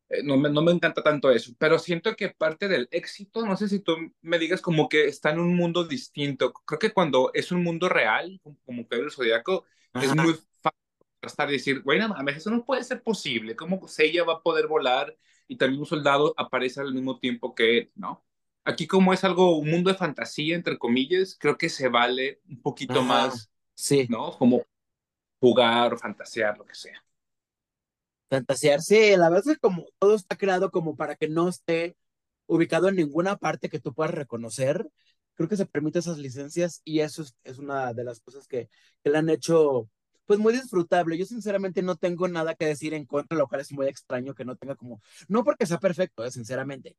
Eh, 0.09 0.21
no, 0.23 0.37
me, 0.37 0.49
no 0.49 0.61
me 0.61 0.71
encanta 0.71 1.01
tanto 1.01 1.31
eso, 1.31 1.53
pero 1.57 1.79
siento 1.79 2.15
que 2.15 2.29
parte 2.29 2.67
del 2.67 2.87
éxito, 2.91 3.45
no 3.45 3.57
sé 3.57 3.67
si 3.67 3.79
tú 3.79 3.95
me 4.21 4.37
digas 4.37 4.61
como 4.61 4.87
que 4.87 5.05
está 5.07 5.31
en 5.31 5.39
un 5.39 5.55
mundo 5.55 5.85
distinto. 5.85 6.53
Creo 6.53 6.79
que 6.79 6.91
cuando 6.91 7.31
es 7.33 7.51
un 7.51 7.63
mundo 7.63 7.89
real, 7.89 8.39
como 8.65 8.87
Pedro 8.87 9.05
el 9.05 9.11
Zodíaco, 9.11 9.65
es 9.93 10.15
muy 10.15 10.35
fácil 10.61 10.79
estar 11.21 11.49
y 11.49 11.53
decir, 11.53 11.81
bueno, 11.81 12.09
mames, 12.09 12.37
eso 12.37 12.51
no 12.51 12.65
puede 12.65 12.83
ser 12.83 13.01
posible. 13.01 13.55
¿Cómo 13.55 13.81
ella 13.97 14.23
va 14.23 14.33
a 14.33 14.41
poder 14.43 14.67
volar 14.67 15.15
y 15.47 15.57
también 15.57 15.79
un 15.79 15.85
soldado 15.85 16.33
aparece 16.37 16.81
al 16.81 16.93
mismo 16.93 17.19
tiempo 17.19 17.55
que 17.55 17.77
él, 17.79 17.91
¿no? 17.95 18.25
Aquí 18.65 18.87
como 18.87 19.13
es 19.13 19.23
algo, 19.23 19.57
un 19.57 19.69
mundo 19.69 19.89
de 19.91 19.97
fantasía, 19.97 20.55
entre 20.55 20.77
comillas, 20.77 21.35
creo 21.37 21.57
que 21.57 21.69
se 21.69 21.89
vale 21.89 22.39
un 22.47 22.61
poquito 22.61 23.03
más, 23.03 23.51
sí. 23.73 24.07
¿no? 24.09 24.31
Como 24.37 24.63
jugar, 25.43 25.97
fantasear, 25.97 26.57
lo 26.57 26.63
que 26.63 26.73
sea. 26.73 27.03
Fantasear, 28.29 28.81
sí, 28.81 29.17
la 29.17 29.29
verdad 29.29 29.43
es 29.45 29.55
que 29.55 29.59
como 29.59 29.85
todo 29.99 30.15
está 30.15 30.37
creado 30.37 30.71
como 30.71 30.95
para 30.95 31.15
que 31.17 31.27
no 31.27 31.49
esté 31.49 31.97
ubicado 32.47 32.87
en 32.87 32.95
ninguna 32.95 33.35
parte 33.35 33.67
que 33.67 33.79
tú 33.81 33.93
puedas 33.93 34.13
reconocer, 34.13 34.87
creo 35.35 35.49
que 35.49 35.57
se 35.57 35.65
permite 35.65 35.99
esas 35.99 36.17
licencias 36.17 36.81
y 36.85 37.01
eso 37.01 37.25
es, 37.43 37.57
una 37.59 37.93
de 37.93 38.05
las 38.05 38.21
cosas 38.21 38.47
que, 38.47 38.69
que 39.03 39.09
le 39.09 39.17
han 39.17 39.29
hecho 39.29 39.89
pues 40.25 40.39
muy 40.39 40.53
disfrutable. 40.53 41.17
Yo 41.17 41.25
sinceramente 41.25 41.81
no 41.81 41.97
tengo 41.97 42.29
nada 42.29 42.55
que 42.55 42.65
decir 42.65 42.93
en 42.93 43.05
contra, 43.05 43.37
lo 43.37 43.47
cual 43.49 43.61
es 43.61 43.73
muy 43.73 43.87
extraño 43.87 44.33
que 44.33 44.45
no 44.45 44.55
tenga 44.55 44.75
como, 44.75 45.01
no 45.27 45.43
porque 45.43 45.65
sea 45.65 45.79
perfecto, 45.79 46.23
eh, 46.23 46.31
sinceramente, 46.31 46.95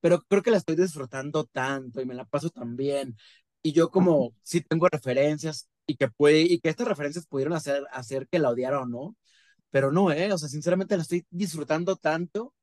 pero 0.00 0.22
creo 0.28 0.42
que 0.42 0.52
la 0.52 0.58
estoy 0.58 0.76
disfrutando 0.76 1.44
tanto 1.46 2.00
y 2.00 2.06
me 2.06 2.14
la 2.14 2.24
paso 2.26 2.48
tan 2.50 2.76
bien. 2.76 3.16
Y 3.60 3.72
yo 3.72 3.90
como 3.90 4.34
sí 4.44 4.60
tengo 4.60 4.86
referencias 4.88 5.68
y 5.88 5.96
que 5.96 6.08
puede, 6.08 6.42
y 6.42 6.60
que 6.60 6.68
estas 6.68 6.86
referencias 6.86 7.26
pudieron 7.26 7.54
hacer, 7.54 7.84
hacer 7.92 8.28
que 8.28 8.38
la 8.38 8.50
odiara 8.50 8.80
o 8.80 8.86
no, 8.86 9.16
pero 9.70 9.90
no, 9.90 10.12
eh, 10.12 10.32
o 10.32 10.38
sea, 10.38 10.48
sinceramente 10.48 10.96
la 10.96 11.02
estoy 11.02 11.26
disfrutando 11.30 11.96
tanto 11.96 12.54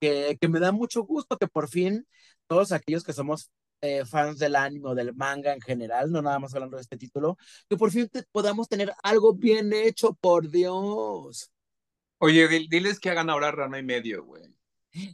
que, 0.00 0.38
que 0.40 0.48
me 0.48 0.60
da 0.60 0.72
mucho 0.72 1.02
gusto 1.02 1.36
que 1.38 1.48
por 1.48 1.68
fin 1.68 2.06
todos 2.46 2.72
aquellos 2.72 3.04
que 3.04 3.12
somos 3.12 3.50
eh, 3.80 4.04
fans 4.04 4.38
del 4.38 4.54
anime 4.54 4.90
o 4.90 4.94
del 4.94 5.12
manga 5.14 5.52
en 5.52 5.60
general, 5.60 6.12
no 6.12 6.22
nada 6.22 6.38
más 6.38 6.54
hablando 6.54 6.76
de 6.76 6.82
este 6.82 6.96
título, 6.96 7.36
que 7.68 7.76
por 7.76 7.90
fin 7.90 8.08
podamos 8.30 8.68
tener 8.68 8.92
algo 9.02 9.34
bien 9.34 9.72
hecho, 9.72 10.14
por 10.14 10.48
Dios. 10.48 11.50
Oye, 12.18 12.46
diles 12.70 13.00
que 13.00 13.10
hagan 13.10 13.28
ahora 13.28 13.50
rana 13.50 13.80
y 13.80 13.82
medio, 13.82 14.24
güey. 14.24 14.44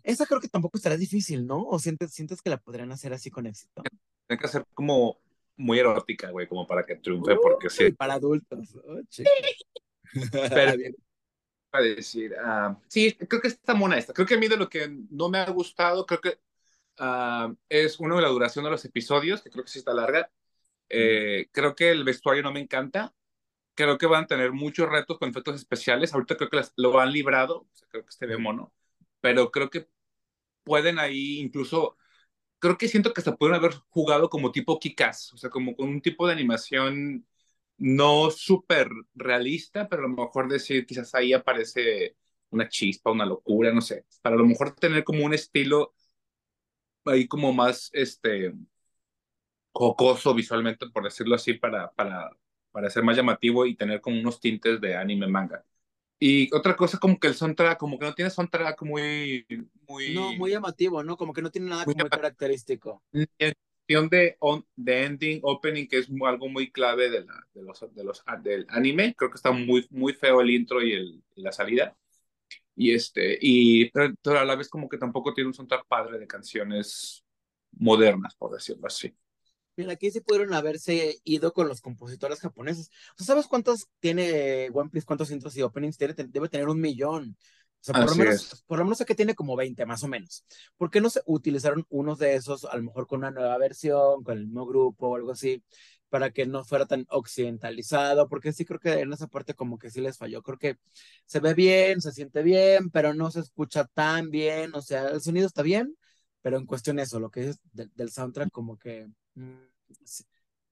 Esa 0.03 0.27
creo 0.27 0.41
que 0.41 0.49
tampoco 0.49 0.77
estará 0.77 0.99
difícil, 0.99 1.47
¿no? 1.47 1.63
¿O 1.63 1.79
sientes, 1.79 2.13
sientes 2.13 2.43
que 2.43 2.51
la 2.51 2.59
podrían 2.59 2.93
hacer 2.93 3.15
así 3.15 3.31
con 3.31 3.47
éxito? 3.47 3.83
Tiene 4.27 4.39
que 4.39 4.47
hacer 4.47 4.67
como 4.75 5.19
muy 5.59 5.79
erótica, 5.79 6.31
güey, 6.31 6.47
como 6.47 6.67
para 6.67 6.87
que 6.87 6.97
triunfe, 6.97 7.37
porque 7.37 7.69
sí. 7.69 7.93
Para 7.93 8.15
adultos. 8.15 8.75
Oh, 8.77 9.01
Pero, 10.33 10.73
para 11.71 11.85
decir, 11.85 12.35
ah, 12.43 12.79
sí, 12.89 13.13
creo 13.13 13.43
que 13.43 13.49
está 13.49 13.75
mona 13.75 13.99
esta. 13.99 14.15
Creo 14.15 14.27
que 14.27 14.35
a 14.35 14.39
mí 14.39 14.49
de 14.49 14.57
lo 14.57 14.71
que 14.71 14.89
no 15.11 15.29
me 15.29 15.39
ha 15.39 15.51
gustado, 15.51 16.07
creo 16.07 16.21
que 16.23 16.39
Ah, 16.99 17.55
es 17.69 18.01
uno 18.01 18.17
de 18.17 18.23
la 18.23 18.29
duración 18.29 18.65
de 18.65 18.71
los 18.71 18.85
episodios, 18.85 19.43
que 19.43 19.51
creo 19.51 19.65
que 19.65 19.71
sí 19.71 19.79
está 19.79 19.95
larga. 19.95 20.31
Eh, 20.89 21.49
creo 21.53 21.75
que 21.75 21.91
el 21.91 22.05
vestuario 22.05 22.43
no 22.43 22.53
me 22.53 22.61
encanta. 22.61 23.15
Creo 23.75 23.99
que 23.99 24.07
van 24.07 24.25
a 24.25 24.27
tener 24.27 24.53
muchos 24.53 24.89
retos 24.89 25.19
con 25.19 25.31
efectos 25.31 25.57
especiales. 25.57 26.15
Ahorita 26.15 26.37
creo 26.37 26.51
que 26.51 26.63
lo 26.77 26.99
han 27.01 27.13
librado. 27.13 27.69
creo 27.91 28.05
que 28.05 28.11
este 28.11 28.27
ve 28.27 28.39
mono. 28.39 28.73
Pero 29.21 29.51
creo 29.53 29.71
que 29.71 29.89
pueden 30.65 30.99
ahí 30.99 31.41
incluso. 31.41 31.98
Creo 32.61 32.77
que 32.79 32.89
siento 32.89 33.13
que 33.13 33.21
hasta 33.21 33.37
pueden 33.37 33.55
haber 33.57 33.73
jugado 33.91 34.29
como 34.29 34.51
tipo 34.53 34.79
Kikas, 34.81 35.33
o 35.33 35.37
sea, 35.37 35.51
como 35.51 35.77
con 35.77 35.89
un 35.89 36.01
tipo 36.03 36.27
de 36.27 36.33
animación 36.33 37.27
no 37.79 38.31
súper 38.33 38.89
realista, 39.15 39.89
pero 39.89 40.05
a 40.05 40.09
lo 40.09 40.17
mejor 40.17 40.49
decir 40.49 40.85
quizás 40.87 41.15
ahí 41.15 41.33
aparece 41.33 42.17
una 42.51 42.69
chispa, 42.69 43.13
una 43.13 43.27
locura, 43.27 43.73
no 43.73 43.81
sé. 43.81 44.07
Para 44.23 44.35
a 44.37 44.39
lo 44.39 44.47
mejor 44.47 44.75
tener 44.75 45.05
como 45.05 45.25
un 45.25 45.35
estilo 45.35 45.95
ahí 47.07 47.27
como 47.29 47.53
más 47.53 47.91
este 47.93 48.53
jocoso 49.73 50.35
visualmente, 50.35 50.87
por 50.91 51.05
decirlo 51.05 51.35
así, 51.37 51.55
para, 51.55 51.91
para, 51.93 52.31
para 52.73 52.91
ser 52.91 53.03
más 53.05 53.17
llamativo 53.17 53.67
y 53.67 53.77
tener 53.77 54.01
como 54.01 54.21
unos 54.21 54.41
tintes 54.41 54.81
de 54.81 54.97
anime 54.97 55.27
manga. 55.29 55.65
Y 56.21 56.53
otra 56.55 56.77
cosa 56.77 56.99
como 56.99 57.19
que 57.19 57.29
el 57.29 57.35
soundtrack, 57.35 57.79
como 57.79 57.99
que 57.99 58.07
no 58.07 58.15
tiene 58.15 58.31
soundtrack 58.31 58.83
muy... 58.83 59.47
muy 59.89 60.15
no, 60.15 60.33
muy 60.35 60.51
llamativo, 60.51 61.03
¿no? 61.03 61.17
Como 61.17 61.33
que 61.33 61.43
no 61.43 61.51
tiene 61.51 61.69
nada 61.69 61.85
como 61.85 62.09
característico. 62.09 63.03
En 63.13 63.55
cuestión 63.87 64.09
de, 64.09 64.37
de 64.77 65.05
ending, 65.05 65.41
opening, 65.43 65.87
que 65.87 65.99
es 65.99 66.09
algo 66.27 66.49
muy 66.49 66.73
clave 66.73 67.09
de, 67.09 67.25
la, 67.25 67.47
de 67.55 67.63
los, 67.63 67.95
de 67.95 68.05
los, 68.05 68.25
del 68.43 68.67
anime, 68.69 69.15
creo 69.17 69.31
que 69.31 69.37
está 69.37 69.53
muy, 69.53 69.87
muy 69.91 70.13
feo 70.13 70.41
el 70.41 70.51
intro 70.51 70.83
y, 70.83 70.93
el, 70.93 71.23
y 71.37 71.43
la 71.43 71.53
salida. 71.53 71.97
Y 72.75 72.93
este, 72.93 73.39
y 73.41 73.91
pero, 73.91 74.15
a 74.39 74.45
la 74.45 74.57
vez 74.57 74.69
como 74.69 74.89
que 74.89 74.99
tampoco 74.99 75.35
tiene 75.35 75.49
un 75.49 75.55
soundtrack 75.55 75.87
padre 75.87 76.19
de 76.19 76.27
canciones 76.27 77.25
modernas, 77.73 78.35
por 78.35 78.53
decirlo 78.53 78.87
así. 78.87 79.15
Mira, 79.79 79.93
aquí 79.93 80.11
sí 80.11 80.21
pudieron 80.21 80.53
haberse 80.55 81.21
ido 81.23 81.53
con 81.53 81.69
los 81.69 81.81
compositores 81.81 82.41
japoneses. 82.41 82.91
O 83.17 83.23
¿sabes 83.23 83.47
cuántos 83.47 83.87
tiene 84.01 84.69
One 84.75 84.91
Piece, 84.91 85.07
cuántos 85.07 85.31
intros 85.31 85.57
y 85.57 85.63
openings 85.63 85.97
tiene? 85.97 86.15
Debe 86.15 86.49
tener 86.49 86.69
un 86.69 86.81
millón. 86.81 87.37
O 87.81 87.85
sea, 87.85 87.95
por 87.95 88.11
lo, 88.11 88.17
menos, 88.17 88.65
por 88.67 88.79
lo 88.79 88.85
menos 88.85 88.99
sé 88.99 89.05
que 89.05 89.15
tiene 89.15 89.37
como 89.37 89.55
20, 89.55 89.87
más 89.87 90.03
o 90.03 90.09
menos. 90.09 90.45
¿Por 90.77 90.91
qué 90.91 91.01
no 91.01 91.09
se 91.11 91.23
utilizaron 91.27 91.87
unos 91.91 92.19
de 92.19 92.35
esos, 92.35 92.65
a 92.65 92.77
lo 92.77 92.83
mejor 92.83 93.07
con 93.07 93.21
una 93.21 93.31
nueva 93.31 93.57
versión, 93.57 94.25
con 94.25 94.37
el 94.37 94.47
mismo 94.47 94.67
grupo 94.67 95.11
o 95.11 95.15
algo 95.15 95.31
así? 95.31 95.63
para 96.09 96.31
que 96.31 96.47
no 96.47 96.65
fuera 96.65 96.87
tan 96.87 97.07
occidentalizado, 97.11 98.29
porque 98.29 98.53
sí 98.53 98.65
creo 98.65 98.81
que 98.81 98.93
en 99.01 99.13
esa 99.13 99.27
parte 99.27 99.53
como 99.53 99.79
que 99.79 99.91
sí 99.91 100.01
les 100.01 100.17
falló. 100.17 100.43
Creo 100.43 100.59
que 100.59 100.79
se 101.27 101.39
ve 101.39 101.53
bien, 101.53 102.01
se 102.01 102.13
siente 102.13 102.43
bien, 102.43 102.91
pero 102.91 103.13
no 103.13 103.31
se 103.31 103.41
escucha 103.41 103.85
tan 103.85 104.31
bien, 104.31 104.75
o 104.75 104.81
sea, 104.81 105.09
el 105.09 105.21
sonido 105.21 105.47
está 105.47 105.61
bien, 105.63 105.97
pero 106.41 106.57
en 106.57 106.65
cuestión 106.65 106.99
eso, 106.99 107.21
lo 107.21 107.31
que 107.31 107.51
es 107.51 107.61
del 107.73 108.11
soundtrack 108.11 108.51
como 108.51 108.79
que 108.79 109.07
mm, 109.39 109.69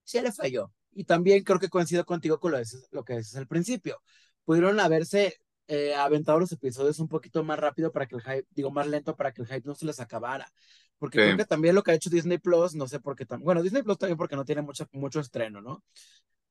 sí, 0.05 0.21
le 0.21 0.33
falló. 0.33 0.73
Y 0.93 1.05
también 1.05 1.45
creo 1.45 1.59
que 1.59 1.69
coincido 1.69 2.05
contigo 2.05 2.41
con 2.41 2.53
lo, 2.53 2.59
lo 2.91 3.05
que 3.05 3.19
dices 3.19 3.37
al 3.37 3.47
principio. 3.47 4.01
Pudieron 4.45 4.81
haberse 4.81 5.41
eh, 5.69 5.95
aventado 5.95 6.39
los 6.39 6.53
episodios 6.53 6.99
un 7.01 7.09
poquito 7.09 7.43
más 7.43 7.59
rápido 7.59 7.91
para 7.93 8.07
que 8.07 8.17
el 8.17 8.23
hype, 8.23 8.47
digo, 8.51 8.71
más 8.71 8.87
lento 8.87 9.17
para 9.17 9.33
que 9.33 9.43
el 9.43 9.49
hype 9.49 9.67
no 9.67 9.75
se 9.75 9.87
les 9.87 10.01
acabara. 10.01 10.51
Porque 10.99 11.19
creo 11.19 11.37
que 11.37 11.45
también 11.45 11.75
lo 11.75 11.83
que 11.83 11.91
ha 11.91 11.95
hecho 11.95 12.09
Disney 12.09 12.39
Plus, 12.39 12.75
no 12.75 12.89
sé 12.89 13.01
por 13.01 13.17
qué 13.17 13.27
tan, 13.27 13.43
bueno, 13.43 13.63
Disney 13.63 13.83
Plus 13.83 13.99
también 13.99 14.17
porque 14.17 14.37
no 14.37 14.45
tiene 14.45 14.63
mucho, 14.63 14.89
mucho 14.93 15.21
estreno, 15.21 15.61
¿no? 15.61 15.85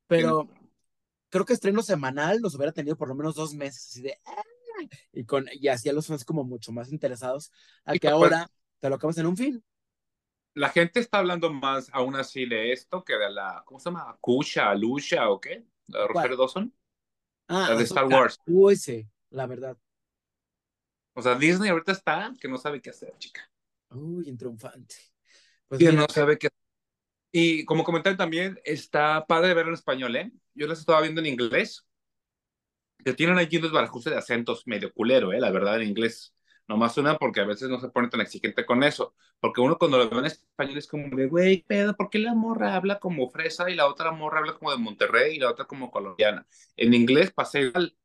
Pero 0.08 0.48
creo 1.30 1.46
que 1.46 1.54
estreno 1.54 1.82
semanal 1.82 2.42
nos 2.42 2.56
hubiera 2.56 2.72
tenido 2.72 2.96
por 2.96 3.08
lo 3.08 3.16
menos 3.16 3.36
dos 3.36 3.56
meses 3.56 3.88
así 3.90 4.02
de, 4.02 4.20
ah", 4.26 4.44
y 5.14 5.26
con, 5.26 5.46
y 5.52 5.68
así 5.70 5.90
a 5.90 5.94
los 5.94 6.08
fans 6.08 6.26
como 6.26 6.44
mucho 6.44 6.72
más 6.72 6.92
interesados 6.92 7.52
a 7.86 7.94
que 7.96 8.08
ahora 8.08 8.48
te 8.80 8.90
lo 8.90 8.96
acabas 8.96 9.18
en 9.18 9.26
un 9.26 9.38
fin. 9.38 9.64
La 10.56 10.70
gente 10.70 11.02
está 11.02 11.20
hablando 11.20 11.52
más 11.52 11.90
aún 11.92 12.16
así 12.16 12.46
de 12.46 12.72
esto 12.72 13.04
que 13.04 13.18
de 13.18 13.30
la, 13.30 13.62
¿cómo 13.66 13.80
se 13.80 13.90
llama? 13.90 14.18
Kusha, 14.22 14.74
Lucia 14.74 15.30
o 15.30 15.40
qué? 15.40 15.66
¿La 15.88 16.08
Roger 16.08 16.38
Dawson? 16.38 16.74
Ah, 17.48 17.68
la 17.70 17.76
de 17.76 17.84
Star 17.84 18.06
Wars. 18.06 18.40
Uy, 18.48 18.76
sí, 18.76 19.08
la 19.32 19.46
verdad. 19.48 19.78
O 21.14 21.22
sea, 21.22 21.36
Disney 21.36 21.70
ahorita 21.70 21.92
está 21.92 22.34
que 22.40 22.48
no 22.48 22.58
sabe 22.58 22.82
qué 22.82 22.90
hacer, 22.90 23.14
chica. 23.18 23.50
Uy, 23.90 24.30
en 24.30 24.38
triunfante. 24.38 24.96
Pues 25.68 25.82
no 25.94 26.06
sabe 26.10 26.38
qué 26.38 26.50
Y 27.32 27.66
como 27.66 27.84
comentario 27.84 28.18
también, 28.18 28.60
está 28.64 29.26
padre 29.26 29.54
verlo 29.54 29.72
en 29.72 29.76
español, 29.76 30.16
¿eh? 30.16 30.32
Yo 30.54 30.68
las 30.68 30.80
estaba 30.80 31.02
viendo 31.02 31.22
en 31.22 31.28
inglés. 31.28 31.86
Que 33.04 33.14
tienen 33.14 33.38
aquí 33.38 33.58
unos 33.58 33.72
barajustes 33.72 34.14
de 34.14 34.20
acentos 34.20 34.66
medio 34.66 34.92
culero, 34.94 35.32
¿eh? 35.34 35.40
La 35.40 35.52
verdad, 35.52 35.82
en 35.82 35.88
inglés. 35.88 36.35
Nomás 36.68 36.98
una 36.98 37.18
porque 37.18 37.42
a 37.42 37.46
veces 37.46 37.70
no 37.70 37.80
se 37.80 37.90
pone 37.90 38.10
tan 38.10 38.22
exigente 38.22 38.66
con 38.66 38.84
eso. 38.84 39.14
Porque 39.40 39.62
uno 39.62 39.78
cuando 39.78 39.98
lo 39.98 40.10
ve 40.10 40.18
en 40.20 40.26
español 40.26 40.78
es 40.78 40.88
como 40.88 41.16
de, 41.16 41.28
güey, 41.28 41.64
pedo, 41.64 41.96
¿por 41.96 42.10
qué 42.10 42.20
la 42.20 42.34
morra 42.34 42.76
habla 42.76 43.00
como 43.00 43.30
fresa 43.30 43.70
y 43.70 43.76
la 43.76 43.88
otra 43.88 44.12
morra 44.12 44.40
habla 44.40 44.54
como 44.54 44.72
de 44.72 44.78
Monterrey 44.78 45.36
y 45.36 45.40
la 45.40 45.52
otra 45.52 45.66
como 45.66 45.92
colombiana? 45.92 46.48
En 46.76 46.94
inglés 46.94 47.32
pasa 47.32 47.60
igual. 47.60 47.96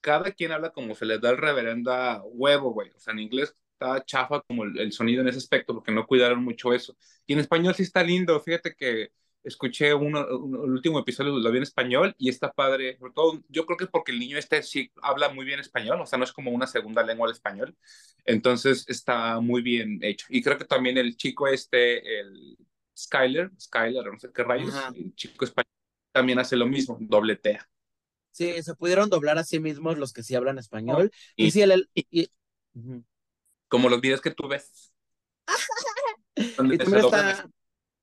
Cada 0.00 0.32
quien 0.32 0.52
habla 0.52 0.70
como 0.72 0.94
se 0.94 1.06
les 1.06 1.20
da 1.20 1.30
el 1.30 1.38
reverenda 1.38 2.22
huevo, 2.24 2.72
güey. 2.72 2.90
O 2.90 2.98
sea, 3.00 3.12
en 3.12 3.20
inglés 3.20 3.56
está 3.72 4.04
chafa 4.04 4.40
como 4.42 4.64
el, 4.64 4.92
sonido 4.92 5.22
en 5.22 5.28
ese 5.28 5.38
aspecto 5.38 5.74
porque 5.74 5.92
no 5.92 6.06
cuidaron 6.06 6.42
mucho 6.44 6.72
eso. 6.72 6.96
Y 7.26 7.34
en 7.34 7.40
español 7.40 7.74
sí 7.74 7.82
está 7.82 8.02
lindo. 8.02 8.40
Fíjate 8.40 8.74
que 8.74 9.12
escuché 9.42 9.94
uno, 9.94 10.20
el 10.20 10.70
último 10.70 10.98
episodio, 10.98 11.38
lo 11.38 11.50
vi 11.50 11.58
en 11.58 11.62
español 11.62 12.14
y 12.18 12.28
está 12.28 12.52
padre. 12.52 12.96
Sobre 12.98 13.12
todo, 13.12 13.42
yo 13.48 13.66
creo 13.66 13.76
que 13.76 13.84
es 13.84 13.90
porque 13.90 14.12
el 14.12 14.18
niño 14.18 14.38
este 14.38 14.62
sí 14.62 14.92
habla 15.02 15.30
muy 15.30 15.44
bien 15.44 15.60
español, 15.60 16.00
o 16.00 16.06
sea, 16.06 16.18
no 16.18 16.24
es 16.24 16.32
como 16.32 16.50
una 16.50 16.66
segunda 16.66 17.02
lengua 17.02 17.26
el 17.26 17.34
español. 17.34 17.76
Entonces 18.24 18.84
está 18.88 19.40
muy 19.40 19.62
bien 19.62 19.98
hecho. 20.02 20.26
Y 20.28 20.42
creo 20.42 20.58
que 20.58 20.64
también 20.64 20.98
el 20.98 21.16
chico 21.16 21.48
este, 21.48 22.20
el 22.20 22.56
Skyler, 22.96 23.50
Skyler, 23.58 24.12
no 24.12 24.18
sé 24.18 24.30
qué 24.32 24.42
rayos, 24.42 24.74
el 24.94 25.14
chico 25.14 25.44
español 25.44 25.70
también 26.12 26.38
hace 26.38 26.56
lo 26.56 26.66
mismo, 26.66 26.98
dobletea. 27.00 27.68
Sí, 28.32 28.62
se 28.62 28.74
pudieron 28.74 29.08
doblar 29.08 29.38
a 29.38 29.44
sí 29.44 29.58
mismos 29.58 29.98
los 29.98 30.12
que 30.12 30.22
sí 30.22 30.34
hablan 30.34 30.58
español. 30.58 31.10
y, 31.36 31.50
sí, 31.50 31.62
el... 31.62 31.88
Como 33.68 33.88
los 33.88 34.00
videos 34.00 34.20
que 34.20 34.30
tú 34.30 34.48
ves. 34.48 34.92
y 36.34 36.54
también 36.54 36.80
está... 36.80 37.48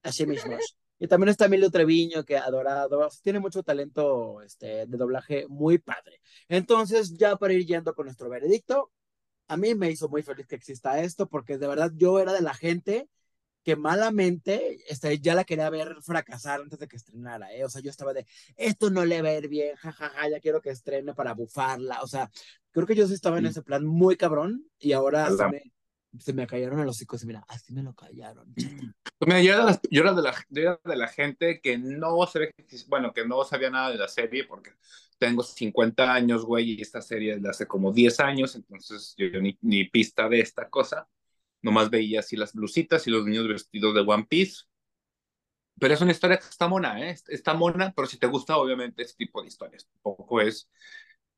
Así 0.04 0.26
mismos. 0.26 0.78
Y 1.00 1.08
también 1.08 1.30
está 1.30 1.46
Emilio 1.46 1.70
Treviño, 1.70 2.24
que 2.26 2.38
adorado, 2.38 3.10
tiene 3.22 3.40
mucho 3.40 3.64
talento 3.64 4.42
este, 4.42 4.86
de 4.88 4.98
doblaje 4.98 5.46
muy 5.48 5.78
padre. 5.78 6.22
Entonces, 6.48 7.18
ya 7.18 7.36
para 7.36 7.54
ir 7.54 7.66
yendo 7.66 7.94
con 7.94 8.06
nuestro 8.06 8.30
veredicto, 8.30 8.92
a 9.48 9.58
mí 9.58 9.76
me 9.76 9.92
hizo 9.92 10.10
muy 10.10 10.24
feliz 10.24 10.48
que 10.48 10.56
exista 10.56 11.02
esto, 11.02 11.28
porque 11.28 11.58
de 11.58 11.68
verdad 11.68 11.92
yo 11.96 12.20
era 12.20 12.34
de 12.34 12.42
la 12.42 12.54
gente 12.54 13.10
que 13.64 13.76
malamente 13.76 14.78
este, 14.90 15.20
ya 15.20 15.36
la 15.36 15.44
quería 15.44 15.70
ver 15.70 15.98
fracasar 16.02 16.62
antes 16.62 16.80
de 16.80 16.88
que 16.88 16.96
estrenara, 16.96 17.54
¿eh? 17.54 17.66
O 17.66 17.70
sea, 17.70 17.82
yo 17.82 17.90
estaba 17.90 18.14
de, 18.14 18.26
esto 18.56 18.90
no 18.90 19.04
le 19.04 19.22
va 19.22 19.30
a 19.30 19.34
ir 19.34 19.50
bien, 19.50 19.76
jajaja, 19.76 20.10
ja, 20.10 20.22
ja, 20.22 20.30
ya 20.30 20.40
quiero 20.40 20.62
que 20.62 20.70
estrene 20.70 21.14
para 21.14 21.34
bufarla, 21.34 22.02
o 22.02 22.08
sea, 22.08 22.32
Creo 22.78 22.86
que 22.86 22.94
yo 22.94 23.08
sí 23.08 23.16
estaba 23.16 23.40
en 23.40 23.48
ese 23.48 23.64
plan 23.64 23.84
muy 23.84 24.18
cabrón 24.18 24.70
y 24.78 24.92
ahora 24.92 25.32
se 25.36 25.48
me, 25.48 25.74
se 26.20 26.34
me, 26.34 26.48
cayeron 26.48 26.80
a 26.80 26.86
los 26.86 27.02
hijos 27.02 27.24
y 27.24 27.28
mira, 27.28 27.43
así 27.48 27.74
me 27.74 27.84
lo 27.84 27.93
callaron. 27.93 28.54
Pues 28.56 29.28
mira, 29.28 29.41
yo 29.41 29.54
era, 29.54 29.65
de 29.65 29.72
la, 29.72 29.82
yo, 29.89 30.02
era 30.02 30.13
de 30.13 30.22
la, 30.22 30.46
yo 30.50 30.62
era 30.62 30.80
de 30.84 30.96
la 30.96 31.08
gente 31.08 31.60
que 31.62 31.78
no 31.78 32.26
sabía, 32.28 32.50
bueno, 32.88 33.13
que 33.13 33.26
no 33.26 33.43
sabía 33.43 33.70
nada 33.70 33.91
de 33.91 33.98
la 33.98 34.08
serie 34.08 34.43
porque 34.43 34.72
tengo 35.17 35.43
50 35.43 36.13
años, 36.13 36.46
güey, 36.46 36.74
y 36.74 36.82
esta 36.82 37.02
serie 37.02 37.39
de 37.39 37.50
hace 37.50 37.67
como 37.67 37.91
10 37.91 38.20
años, 38.20 38.56
entonces 38.56 39.15
yo, 39.17 39.28
yo 39.28 39.41
ni, 39.41 39.58
ni, 39.62 39.86
pista 39.86 40.30
de 40.30 40.39
esta 40.39 40.70
cosa. 40.70 41.08
Nomás 41.62 41.89
veía 41.89 42.20
así 42.20 42.36
las 42.36 42.54
blusitas 42.54 43.08
y 43.08 43.12
los 43.12 43.26
niños 43.26 43.48
vestidos 43.48 43.96
de 43.96 44.02
One 44.02 44.26
Piece. 44.30 44.65
Pero 45.80 45.93
es 45.93 46.02
una 46.02 46.12
historia 46.12 46.38
que 46.38 46.46
está 46.48 46.67
mona, 46.67 47.10
¿eh? 47.10 47.15
Está 47.28 47.54
mona, 47.54 47.93
pero 47.96 48.08
si 48.08 48.17
te 48.17 48.28
gusta, 48.28 48.58
obviamente, 48.58 49.04
este 49.04 49.26
tipo 49.26 49.41
de 49.41 49.48
historias. 49.48 49.88
Tampoco 49.88 50.41
es 50.41 50.70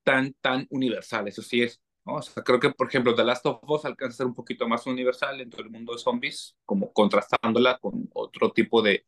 tan, 0.04 0.34
tan 0.42 0.68
universal, 0.70 1.28
eso 1.28 1.42
sí 1.42 1.62
es. 1.62 1.82
¿No? 2.06 2.16
O 2.16 2.22
sea, 2.22 2.44
creo 2.44 2.60
que, 2.60 2.72
por 2.72 2.88
ejemplo, 2.88 3.16
The 3.16 3.24
Last 3.24 3.46
of 3.46 3.60
Us 3.68 3.86
alcanza 3.86 4.14
a 4.14 4.18
ser 4.18 4.26
un 4.26 4.34
poquito 4.34 4.68
más 4.68 4.86
universal 4.88 5.40
en 5.42 5.50
todo 5.50 5.62
el 5.62 5.70
mundo 5.70 5.94
de 5.94 6.00
zombies, 6.00 6.58
como 6.66 6.92
contrastándola 6.92 7.78
con 7.80 8.10
otro 8.14 8.52
tipo 8.52 8.82
de, 8.82 9.06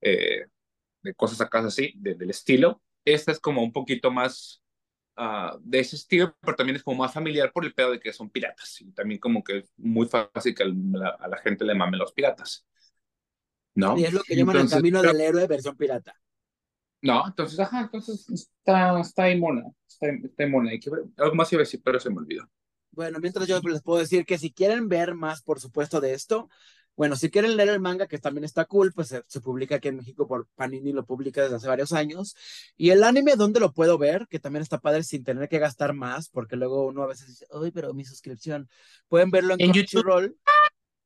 eh, 0.00 0.46
de 1.02 1.14
cosas 1.14 1.40
acá 1.40 1.60
así, 1.60 1.92
de, 1.96 2.14
del 2.14 2.30
estilo. 2.30 2.82
Esta 3.04 3.32
es 3.32 3.40
como 3.40 3.62
un 3.62 3.72
poquito 3.72 4.10
más 4.10 4.62
uh, 5.16 5.58
de 5.60 5.80
ese 5.80 5.96
estilo, 5.96 6.36
pero 6.40 6.56
también 6.56 6.76
es 6.76 6.82
como 6.82 6.98
más 6.98 7.12
familiar 7.12 7.52
por 7.52 7.64
el 7.64 7.74
pedo 7.74 7.92
de 7.92 8.00
que 8.00 8.12
son 8.12 8.30
piratas. 8.30 8.80
Y 8.80 8.92
también 8.92 9.20
como 9.20 9.42
que 9.42 9.58
es 9.58 9.72
muy 9.76 10.06
fácil 10.06 10.54
que 10.54 10.62
a 10.62 10.66
la, 10.66 11.08
a 11.08 11.28
la 11.28 11.38
gente 11.38 11.64
le 11.64 11.74
mamen 11.74 11.98
los 11.98 12.12
piratas. 12.12 12.66
¿No? 13.74 13.96
Y 13.96 14.04
es 14.04 14.12
lo 14.12 14.22
que 14.22 14.36
llaman 14.36 14.56
entonces, 14.56 14.76
el 14.76 14.82
camino 14.82 15.00
pero, 15.00 15.12
del 15.12 15.20
héroe 15.22 15.46
versión 15.46 15.76
pirata. 15.76 16.14
No, 17.02 17.26
entonces, 17.26 17.58
ajá, 17.58 17.80
entonces 17.82 18.28
está, 18.30 19.00
está 19.00 19.24
ahí 19.24 19.38
mona, 19.38 19.64
está, 19.88 20.06
está 20.08 20.44
ahí 20.44 20.50
mona. 20.50 20.70
Algo 21.18 21.34
más 21.34 21.52
iba 21.52 21.60
a 21.60 21.64
decir, 21.64 21.82
pero 21.84 21.98
se 21.98 22.08
me 22.08 22.18
olvidó. 22.18 22.48
Bueno, 22.92 23.18
mientras 23.20 23.48
yo 23.48 23.60
les 23.60 23.82
puedo 23.82 23.98
decir 23.98 24.24
que 24.24 24.38
si 24.38 24.52
quieren 24.52 24.88
ver 24.88 25.14
más, 25.14 25.42
por 25.42 25.58
supuesto, 25.60 26.00
de 26.00 26.14
esto, 26.14 26.48
bueno, 26.94 27.16
si 27.16 27.30
quieren 27.30 27.56
leer 27.56 27.70
el 27.70 27.80
manga, 27.80 28.06
que 28.06 28.18
también 28.18 28.44
está 28.44 28.66
cool, 28.66 28.92
pues 28.92 29.08
se, 29.08 29.24
se, 29.26 29.40
publica 29.40 29.76
aquí 29.76 29.88
en 29.88 29.96
México 29.96 30.28
por 30.28 30.46
Panini, 30.54 30.92
lo 30.92 31.04
publica 31.04 31.42
desde 31.42 31.56
hace 31.56 31.66
varios 31.66 31.92
años. 31.92 32.36
Y 32.76 32.90
el 32.90 33.02
anime, 33.02 33.34
¿dónde 33.34 33.60
lo 33.60 33.72
puedo 33.72 33.98
ver? 33.98 34.28
Que 34.28 34.38
también 34.38 34.62
está 34.62 34.78
padre 34.78 35.02
sin 35.02 35.24
tener 35.24 35.48
que 35.48 35.58
gastar 35.58 35.94
más, 35.94 36.28
porque 36.28 36.54
luego 36.54 36.86
uno 36.86 37.02
a 37.02 37.06
veces 37.06 37.28
dice, 37.28 37.46
uy, 37.50 37.70
pero 37.72 37.94
mi 37.94 38.04
suscripción. 38.04 38.68
Pueden 39.08 39.30
verlo 39.30 39.54
en, 39.54 39.62
¿En 39.62 39.72
Crunchyroll. 39.72 40.36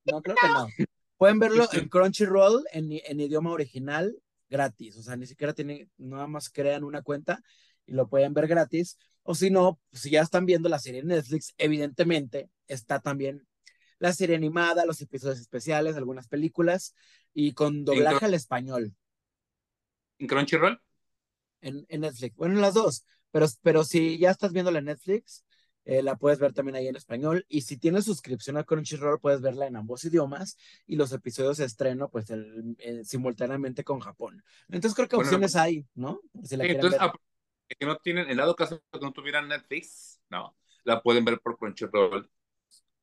No, 0.05 0.21
creo 0.23 0.37
que 0.41 0.49
no. 0.49 0.67
Pueden 1.17 1.39
verlo 1.39 1.67
en 1.73 1.89
Crunchyroll 1.89 2.65
en, 2.73 2.89
en 2.91 3.21
idioma 3.21 3.53
original 3.53 4.15
gratis, 4.49 4.97
o 4.97 5.03
sea, 5.03 5.17
ni 5.17 5.27
siquiera 5.27 5.53
tienen, 5.53 5.91
nada 5.97 6.27
más 6.27 6.51
crean 6.51 6.85
una 6.85 7.03
cuenta 7.03 7.43
y 7.87 7.93
lo 7.93 8.09
pueden 8.09 8.35
ver 8.35 8.47
gratis, 8.47 8.99
o 9.23 9.35
si 9.35 9.51
no, 9.51 9.81
si 9.93 10.11
ya 10.11 10.23
están 10.23 10.47
viendo 10.47 10.69
la 10.69 10.79
serie 10.79 11.01
en 11.01 11.09
Netflix, 11.09 11.55
evidentemente 11.59 12.51
está 12.67 13.01
también 13.01 13.47
la 13.99 14.13
serie 14.13 14.37
animada, 14.37 14.85
los 14.85 15.01
episodios 15.01 15.41
especiales, 15.41 15.97
algunas 15.97 16.29
películas 16.29 16.95
y 17.33 17.55
con 17.55 17.85
doblaje 17.85 18.27
al 18.27 18.35
español. 18.35 18.95
¿En 20.19 20.27
Crunchyroll? 20.27 20.81
En, 21.61 21.87
en, 21.89 22.01
Netflix, 22.03 22.37
bueno, 22.37 22.55
en 22.55 22.61
las 22.61 22.75
dos, 22.75 23.07
pero, 23.31 23.47
pero 23.63 23.85
si 23.85 24.19
ya 24.19 24.31
estás 24.31 24.53
viendo 24.53 24.71
la 24.71 24.83
Netflix, 24.83 25.46
eh, 25.87 26.03
la 26.03 26.17
puedes 26.17 26.41
ver 26.41 26.53
también 26.53 26.75
ahí 26.75 26.89
en 26.89 26.97
español. 26.97 27.47
Y 27.49 27.61
si 27.61 27.79
tienes 27.79 28.05
suscripción 28.05 28.57
a 28.57 28.65
Crunchyroll, 28.65 29.21
puedes 29.21 29.41
verla 29.41 29.69
en 29.69 29.77
ambos 29.77 30.05
idiomas. 30.05 30.59
Y 30.85 30.97
los 30.97 31.13
episodios 31.13 31.59
de 31.59 31.65
estreno, 31.65 32.11
pues 32.11 32.29
el, 32.31 32.77
el, 32.81 33.07
simultáneamente 33.07 33.85
con 33.85 34.01
Japón. 34.01 34.43
Entonces 34.69 34.95
creo 34.97 35.09
que 35.09 35.17
Bueno, 35.17 35.29
opciones 35.29 35.55
hay, 35.55 35.87
¿no? 35.95 36.21
Si 36.43 36.57
la 36.57 36.65
Sí, 36.65 36.71
entonces, 36.73 37.01
ver. 37.01 37.13
que 37.79 37.87
no 37.87 37.97
tienen, 37.99 38.29
en 38.29 38.37
dado 38.37 38.57
caso 38.57 38.83
que 38.93 38.99
no 39.01 39.13
tuvieran 39.13 39.47
Netflix, 39.49 40.21
no, 40.29 40.57
la 40.83 41.01
pueden 41.01 41.25
ver 41.25 41.41
por 41.41 41.57
Crunchyroll 41.57 42.29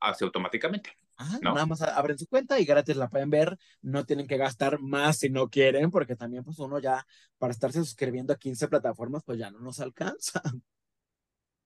así 0.01 0.25
automáticamente. 0.25 0.91
Ah, 1.15 1.39
no. 1.41 1.53
Nada 1.53 1.65
más 1.65 1.81
abren 1.81 2.19
su 2.19 2.27
cuenta 2.27 2.59
y 2.59 2.65
gratis 2.65 2.97
la 2.97 3.09
pueden 3.09 3.29
ver. 3.29 3.57
No 3.81 4.05
tienen 4.05 4.27
que 4.27 4.35
gastar 4.35 4.81
más 4.81 5.19
si 5.19 5.29
no 5.29 5.49
quieren, 5.49 5.89
porque 5.89 6.17
también, 6.17 6.43
pues 6.43 6.59
uno 6.59 6.79
ya, 6.79 7.05
para 7.37 7.51
estarse 7.51 7.79
suscribiendo 7.79 8.33
a 8.33 8.37
15 8.37 8.67
plataformas, 8.67 9.23
pues 9.23 9.39
ya 9.39 9.49
no 9.51 9.59
nos 9.59 9.79
alcanza. 9.79 10.41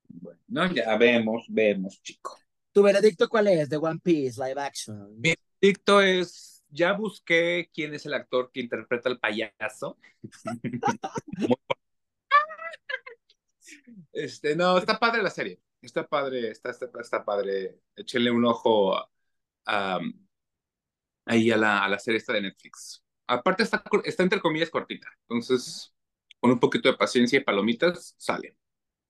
Bueno, 0.07 0.39
no, 0.47 0.73
ya 0.73 0.97
vemos, 0.97 1.45
vemos, 1.49 2.01
chico. 2.01 2.37
¿Tu 2.71 2.83
veredicto 2.83 3.27
cuál 3.27 3.47
es 3.47 3.69
de 3.69 3.77
One 3.77 3.99
Piece 4.03 4.41
Live 4.41 4.61
Action? 4.61 5.19
Mi 5.19 5.33
veredicto 5.61 6.01
es, 6.01 6.63
ya 6.69 6.93
busqué 6.93 7.69
quién 7.73 7.93
es 7.93 8.05
el 8.05 8.13
actor 8.13 8.51
que 8.51 8.61
interpreta 8.61 9.09
al 9.09 9.19
payaso. 9.19 9.97
Muy 11.37 11.55
Este, 14.11 14.55
no, 14.55 14.77
está 14.77 14.99
padre 14.99 15.21
la 15.21 15.29
serie. 15.29 15.59
Está 15.81 16.07
padre, 16.07 16.49
está, 16.49 16.71
está, 16.71 16.87
está 16.99 17.23
padre. 17.23 17.79
Échenle 17.95 18.31
un 18.31 18.45
ojo 18.45 18.95
um, 19.67 20.27
ahí 21.25 21.51
a 21.51 21.57
la, 21.57 21.83
a 21.83 21.89
la 21.89 21.99
serie 21.99 22.17
esta 22.17 22.33
de 22.33 22.41
Netflix. 22.41 23.03
Aparte 23.27 23.63
está, 23.63 23.83
está 24.05 24.23
entre 24.23 24.39
comillas 24.39 24.69
cortita. 24.69 25.07
Entonces, 25.21 25.93
con 26.39 26.51
un 26.51 26.59
poquito 26.59 26.89
de 26.89 26.97
paciencia 26.97 27.39
y 27.39 27.43
palomitas, 27.43 28.15
sale. 28.17 28.55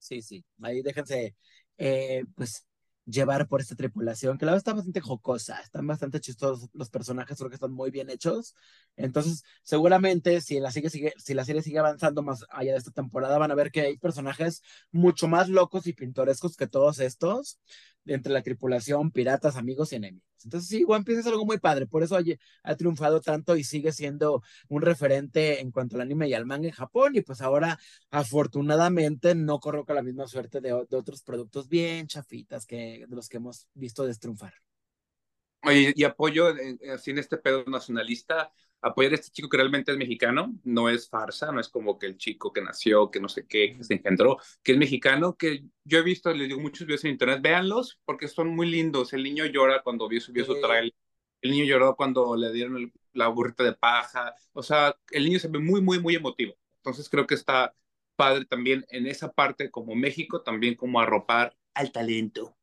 Sí, 0.08 0.22
sí. 0.22 0.44
Ahí 0.62 0.80
déjense, 0.82 1.36
eh, 1.76 2.24
pues, 2.34 2.64
llevar 3.04 3.46
por 3.48 3.60
esta 3.60 3.74
tripulación, 3.76 4.38
que 4.38 4.46
la 4.46 4.52
verdad 4.52 4.60
está 4.60 4.72
bastante 4.74 5.00
jocosa, 5.00 5.60
están 5.60 5.86
bastante 5.86 6.20
chistosos 6.20 6.68
los 6.72 6.90
personajes, 6.90 7.36
creo 7.36 7.50
que 7.50 7.56
están 7.56 7.72
muy 7.72 7.90
bien 7.90 8.08
hechos. 8.10 8.54
Entonces, 8.96 9.44
seguramente, 9.62 10.40
si 10.40 10.60
la, 10.60 10.70
sigue, 10.70 10.88
sigue, 10.90 11.12
si 11.18 11.34
la 11.34 11.44
serie 11.44 11.62
sigue 11.62 11.78
avanzando 11.78 12.22
más 12.22 12.44
allá 12.50 12.72
de 12.72 12.78
esta 12.78 12.90
temporada, 12.90 13.38
van 13.38 13.50
a 13.50 13.54
ver 13.54 13.70
que 13.70 13.82
hay 13.82 13.98
personajes 13.98 14.62
mucho 14.92 15.28
más 15.28 15.48
locos 15.50 15.86
y 15.86 15.92
pintorescos 15.92 16.56
que 16.56 16.66
todos 16.66 17.00
estos, 17.00 17.60
entre 18.06 18.32
la 18.32 18.42
tripulación, 18.42 19.10
piratas, 19.10 19.56
amigos 19.56 19.92
y 19.92 19.96
enemigos. 19.96 20.27
Entonces, 20.44 20.68
sí, 20.68 20.84
One 20.86 21.04
Piece 21.04 21.20
es 21.20 21.26
algo 21.26 21.44
muy 21.44 21.58
padre, 21.58 21.86
por 21.86 22.02
eso 22.02 22.16
ha, 22.16 22.22
ha 22.62 22.76
triunfado 22.76 23.20
tanto 23.20 23.56
y 23.56 23.64
sigue 23.64 23.92
siendo 23.92 24.42
un 24.68 24.82
referente 24.82 25.60
en 25.60 25.70
cuanto 25.70 25.96
al 25.96 26.02
anime 26.02 26.28
y 26.28 26.34
al 26.34 26.46
manga 26.46 26.68
en 26.68 26.74
Japón, 26.74 27.16
y 27.16 27.22
pues 27.22 27.40
ahora, 27.40 27.78
afortunadamente, 28.10 29.34
no 29.34 29.60
corro 29.60 29.84
con 29.84 29.96
la 29.96 30.02
misma 30.02 30.26
suerte 30.26 30.60
de, 30.60 30.68
de 30.88 30.96
otros 30.96 31.22
productos 31.22 31.68
bien 31.68 32.06
chafitas 32.06 32.66
que 32.66 33.04
de 33.08 33.16
los 33.16 33.28
que 33.28 33.38
hemos 33.38 33.66
visto 33.74 34.04
destriunfar. 34.04 34.54
Y 35.64 36.04
apoyo, 36.04 36.54
así 36.94 37.10
en 37.10 37.18
este 37.18 37.36
pedo 37.36 37.64
nacionalista, 37.66 38.52
apoyar 38.80 39.12
a 39.12 39.14
este 39.16 39.30
chico 39.30 39.48
que 39.48 39.56
realmente 39.56 39.92
es 39.92 39.98
mexicano, 39.98 40.54
no 40.64 40.88
es 40.88 41.08
farsa, 41.08 41.50
no 41.52 41.60
es 41.60 41.68
como 41.68 41.98
que 41.98 42.06
el 42.06 42.16
chico 42.16 42.52
que 42.52 42.60
nació, 42.62 43.10
que 43.10 43.20
no 43.20 43.28
sé 43.28 43.46
qué, 43.46 43.76
que 43.76 43.84
se 43.84 43.94
engendró, 43.94 44.38
que 44.62 44.72
es 44.72 44.78
mexicano, 44.78 45.36
que 45.36 45.64
yo 45.84 45.98
he 45.98 46.02
visto, 46.02 46.32
les 46.32 46.48
digo 46.48 46.60
muchos 46.60 46.86
videos 46.86 47.04
en 47.04 47.12
internet, 47.12 47.40
véanlos 47.42 47.98
porque 48.04 48.28
son 48.28 48.48
muy 48.54 48.68
lindos. 48.70 49.12
El 49.12 49.22
niño 49.24 49.46
llora 49.46 49.82
cuando 49.82 50.08
vio, 50.08 50.20
subió 50.20 50.44
Sí. 50.44 50.52
su 50.52 50.60
trailer, 50.60 50.94
el 51.42 51.50
niño 51.50 51.64
lloró 51.64 51.96
cuando 51.96 52.36
le 52.36 52.52
dieron 52.52 52.76
el- 52.76 52.92
la 53.12 53.28
burrita 53.28 53.64
de 53.64 53.72
paja, 53.72 54.34
o 54.52 54.62
sea, 54.62 54.96
el 55.10 55.24
niño 55.24 55.38
se 55.38 55.48
ve 55.48 55.58
muy, 55.58 55.80
muy, 55.80 55.98
muy 56.00 56.14
emotivo. 56.14 56.54
Entonces 56.76 57.08
creo 57.08 57.26
que 57.26 57.34
está 57.34 57.74
padre 58.16 58.44
también 58.44 58.84
en 58.90 59.06
esa 59.06 59.32
parte 59.32 59.70
como 59.70 59.94
México, 59.94 60.42
también 60.42 60.74
como 60.74 61.00
arropar 61.00 61.56
al 61.74 61.92
talento, 61.92 62.56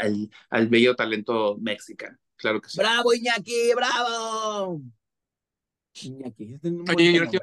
al, 0.00 0.30
al 0.50 0.68
bello 0.68 0.94
talento 0.96 1.56
mexicano. 1.60 2.16
Claro 2.36 2.60
que 2.60 2.68
sí. 2.70 2.78
¡Bravo, 2.78 3.12
Iñaki! 3.14 3.72
¡Bravo! 3.74 4.80
Iñaki. 5.94 6.54
es 6.54 6.60
Oye, 6.64 7.12
bonito 7.12 7.32
yo 7.32 7.40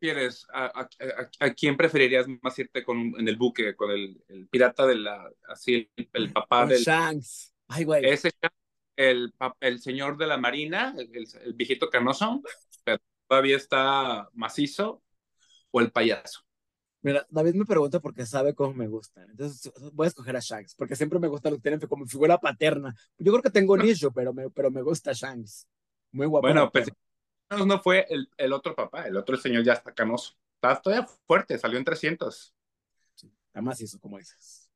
prefieres, 0.00 0.46
a, 0.52 0.66
a, 0.66 0.80
a, 0.80 1.46
a, 1.46 1.54
quién 1.54 1.76
preferirías 1.76 2.26
más 2.42 2.58
irte 2.58 2.84
con, 2.84 3.14
en 3.18 3.28
el 3.28 3.36
buque, 3.36 3.74
con 3.76 3.90
el, 3.90 4.22
el 4.28 4.48
pirata 4.48 4.86
de 4.86 4.96
la, 4.96 5.30
así, 5.48 5.90
el, 5.96 6.08
el 6.12 6.32
papá 6.32 6.66
del... 6.66 6.78
Shanks. 6.78 7.54
Ay, 7.68 7.84
güey. 7.84 8.04
Ese, 8.04 8.30
el, 8.96 9.32
el 9.60 9.80
señor 9.80 10.16
de 10.16 10.26
la 10.26 10.36
marina, 10.36 10.94
el, 10.98 11.26
el, 11.42 11.54
viejito 11.54 11.88
canoso, 11.88 12.42
pero 12.84 12.98
todavía 13.28 13.56
está 13.56 14.28
macizo, 14.34 15.02
o 15.70 15.80
el 15.80 15.92
payaso. 15.92 16.40
Mira, 17.02 17.26
David 17.30 17.54
me 17.54 17.64
pregunta 17.64 17.98
porque 18.00 18.26
sabe 18.26 18.54
cómo 18.54 18.74
me 18.74 18.86
gustan. 18.86 19.30
Entonces 19.30 19.72
voy 19.92 20.04
a 20.04 20.08
escoger 20.08 20.36
a 20.36 20.40
Shanks, 20.40 20.74
porque 20.74 20.96
siempre 20.96 21.18
me 21.18 21.28
gusta 21.28 21.48
lo 21.48 21.56
que 21.56 21.62
tienen 21.62 21.80
como 21.80 22.04
figura 22.06 22.36
paterna. 22.38 22.94
Yo 23.16 23.32
creo 23.32 23.42
que 23.42 23.50
tengo 23.50 23.76
nicho, 23.78 24.10
pero 24.10 24.34
me, 24.34 24.50
pero 24.50 24.70
me 24.70 24.82
gusta 24.82 25.12
Shanks. 25.12 25.66
Muy 26.12 26.26
guapo. 26.26 26.46
Bueno, 26.46 26.70
pues 26.70 26.90
no 27.50 27.80
fue 27.80 28.06
el, 28.08 28.28
el, 28.36 28.52
otro 28.52 28.74
papá, 28.74 29.06
el 29.06 29.16
otro 29.16 29.34
el 29.34 29.40
señor 29.40 29.64
ya 29.64 29.74
está 29.74 29.92
canoso. 29.92 30.34
Está 30.54 30.80
todavía 30.80 31.06
fuerte, 31.26 31.58
salió 31.58 31.78
en 31.78 31.84
300. 31.84 32.54
Sí, 33.14 33.32
está 33.46 33.60
macizo, 33.60 33.98
como 33.98 34.18
dices. 34.18 34.70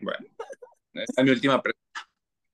Bueno, 0.00 0.26
esta 0.94 1.20
es 1.20 1.24
mi 1.24 1.30
última 1.30 1.62
pregunta. 1.62 1.80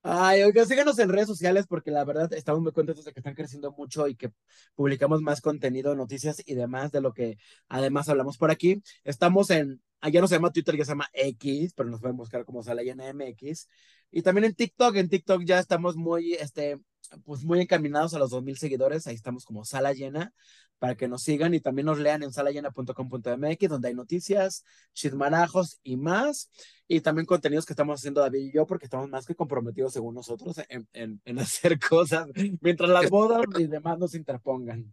Ay, 0.09 0.43
oiga, 0.43 0.65
síganos 0.65 0.97
en 1.01 1.09
redes 1.09 1.27
sociales 1.27 1.67
porque 1.67 1.91
la 1.91 2.05
verdad 2.05 2.33
estamos 2.33 2.61
muy 2.61 2.71
contentos 2.71 3.05
de 3.05 3.13
que 3.13 3.19
están 3.19 3.35
creciendo 3.35 3.73
mucho 3.73 4.07
y 4.07 4.15
que 4.15 4.31
publicamos 4.77 5.21
más 5.21 5.41
contenido, 5.41 5.97
noticias 5.97 6.41
y 6.47 6.55
demás 6.55 6.93
de 6.93 7.01
lo 7.01 7.13
que 7.13 7.39
además 7.69 8.09
hablamos 8.09 8.39
por 8.39 8.53
aquí. 8.53 8.81
Estamos 9.03 9.51
en, 9.51 9.83
allá 10.01 10.21
no 10.21 10.29
se 10.29 10.37
llama 10.37 10.53
Twitter, 10.53 10.77
ya 10.77 10.85
se 10.85 10.93
llama 10.93 11.09
X, 11.13 11.73
pero 11.75 11.89
nos 11.89 12.01
pueden 12.01 12.17
buscar 12.17 12.45
como 12.45 12.63
sale 12.63 12.89
en 12.89 13.01
MX. 13.01 13.69
Y 14.13 14.23
también 14.23 14.45
en 14.45 14.55
TikTok, 14.55 14.95
en 14.95 15.09
TikTok 15.09 15.43
ya 15.45 15.59
estamos 15.59 15.97
muy, 15.97 16.35
este, 16.35 16.79
pues 17.25 17.45
muy 17.45 17.61
encaminados 17.61 18.15
a 18.15 18.19
los 18.19 18.33
2.000 18.33 18.57
seguidores, 18.57 19.07
ahí 19.07 19.15
estamos 19.15 19.45
como 19.45 19.65
sala 19.65 19.93
llena, 19.93 20.33
para 20.79 20.95
que 20.95 21.09
nos 21.09 21.23
sigan 21.23 21.55
y 21.55 21.61
también 21.61 21.87
nos 21.87 21.99
lean 21.99 22.23
en 22.23 22.33
salallena.com.mx, 22.33 23.69
donde 23.69 23.89
hay 23.89 23.95
noticias, 23.95 24.65
chismarajos 24.93 25.81
y 25.83 25.97
más, 25.97 26.51
y 26.87 27.01
también 27.01 27.27
contenidos 27.27 27.65
que 27.67 27.73
estamos 27.73 28.01
haciendo 28.01 28.21
David 28.21 28.41
y 28.41 28.53
yo, 28.53 28.67
porque 28.67 28.85
estamos 28.85 29.09
más 29.09 29.27
que 29.27 29.35
comprometidos, 29.35 29.93
según 29.93 30.15
nosotros, 30.15 30.61
en, 30.69 30.87
en, 30.93 31.21
en 31.25 31.39
hacer 31.39 31.79
cosas, 31.79 32.29
mientras 32.61 32.91
las 32.91 33.11
bodas 33.11 33.45
y 33.59 33.67
demás 33.67 33.99
nos 33.99 34.15
interpongan. 34.15 34.93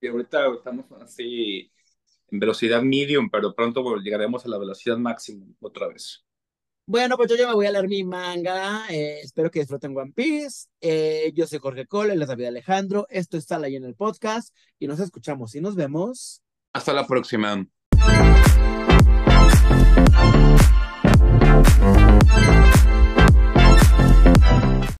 Y 0.00 0.08
ahorita 0.08 0.46
estamos 0.54 0.86
así 1.00 1.70
en 2.30 2.38
velocidad 2.38 2.82
medium, 2.82 3.28
pero 3.30 3.54
pronto 3.54 3.96
llegaremos 3.96 4.44
a 4.44 4.48
la 4.48 4.58
velocidad 4.58 4.96
máxima 4.96 5.46
otra 5.60 5.88
vez. 5.88 6.24
Bueno, 6.90 7.16
pues 7.16 7.30
yo 7.30 7.36
ya 7.36 7.46
me 7.46 7.54
voy 7.54 7.66
a 7.66 7.70
leer 7.70 7.86
mi 7.86 8.02
manga. 8.02 8.82
Eh, 8.88 9.20
espero 9.22 9.48
que 9.48 9.60
disfruten 9.60 9.96
One 9.96 10.10
Piece. 10.10 10.66
Eh, 10.80 11.30
yo 11.36 11.46
soy 11.46 11.60
Jorge 11.60 11.86
Cole, 11.86 12.14
él 12.14 12.22
es 12.22 12.26
David 12.26 12.46
Alejandro. 12.46 13.06
Esto 13.10 13.36
está 13.36 13.58
ahí 13.58 13.76
en 13.76 13.84
el 13.84 13.94
podcast 13.94 14.52
y 14.80 14.88
nos 14.88 14.98
escuchamos 14.98 15.54
y 15.54 15.60
nos 15.60 15.76
vemos. 15.76 16.42
Hasta 16.72 16.92
la 16.92 17.06
próxima. 17.06 17.64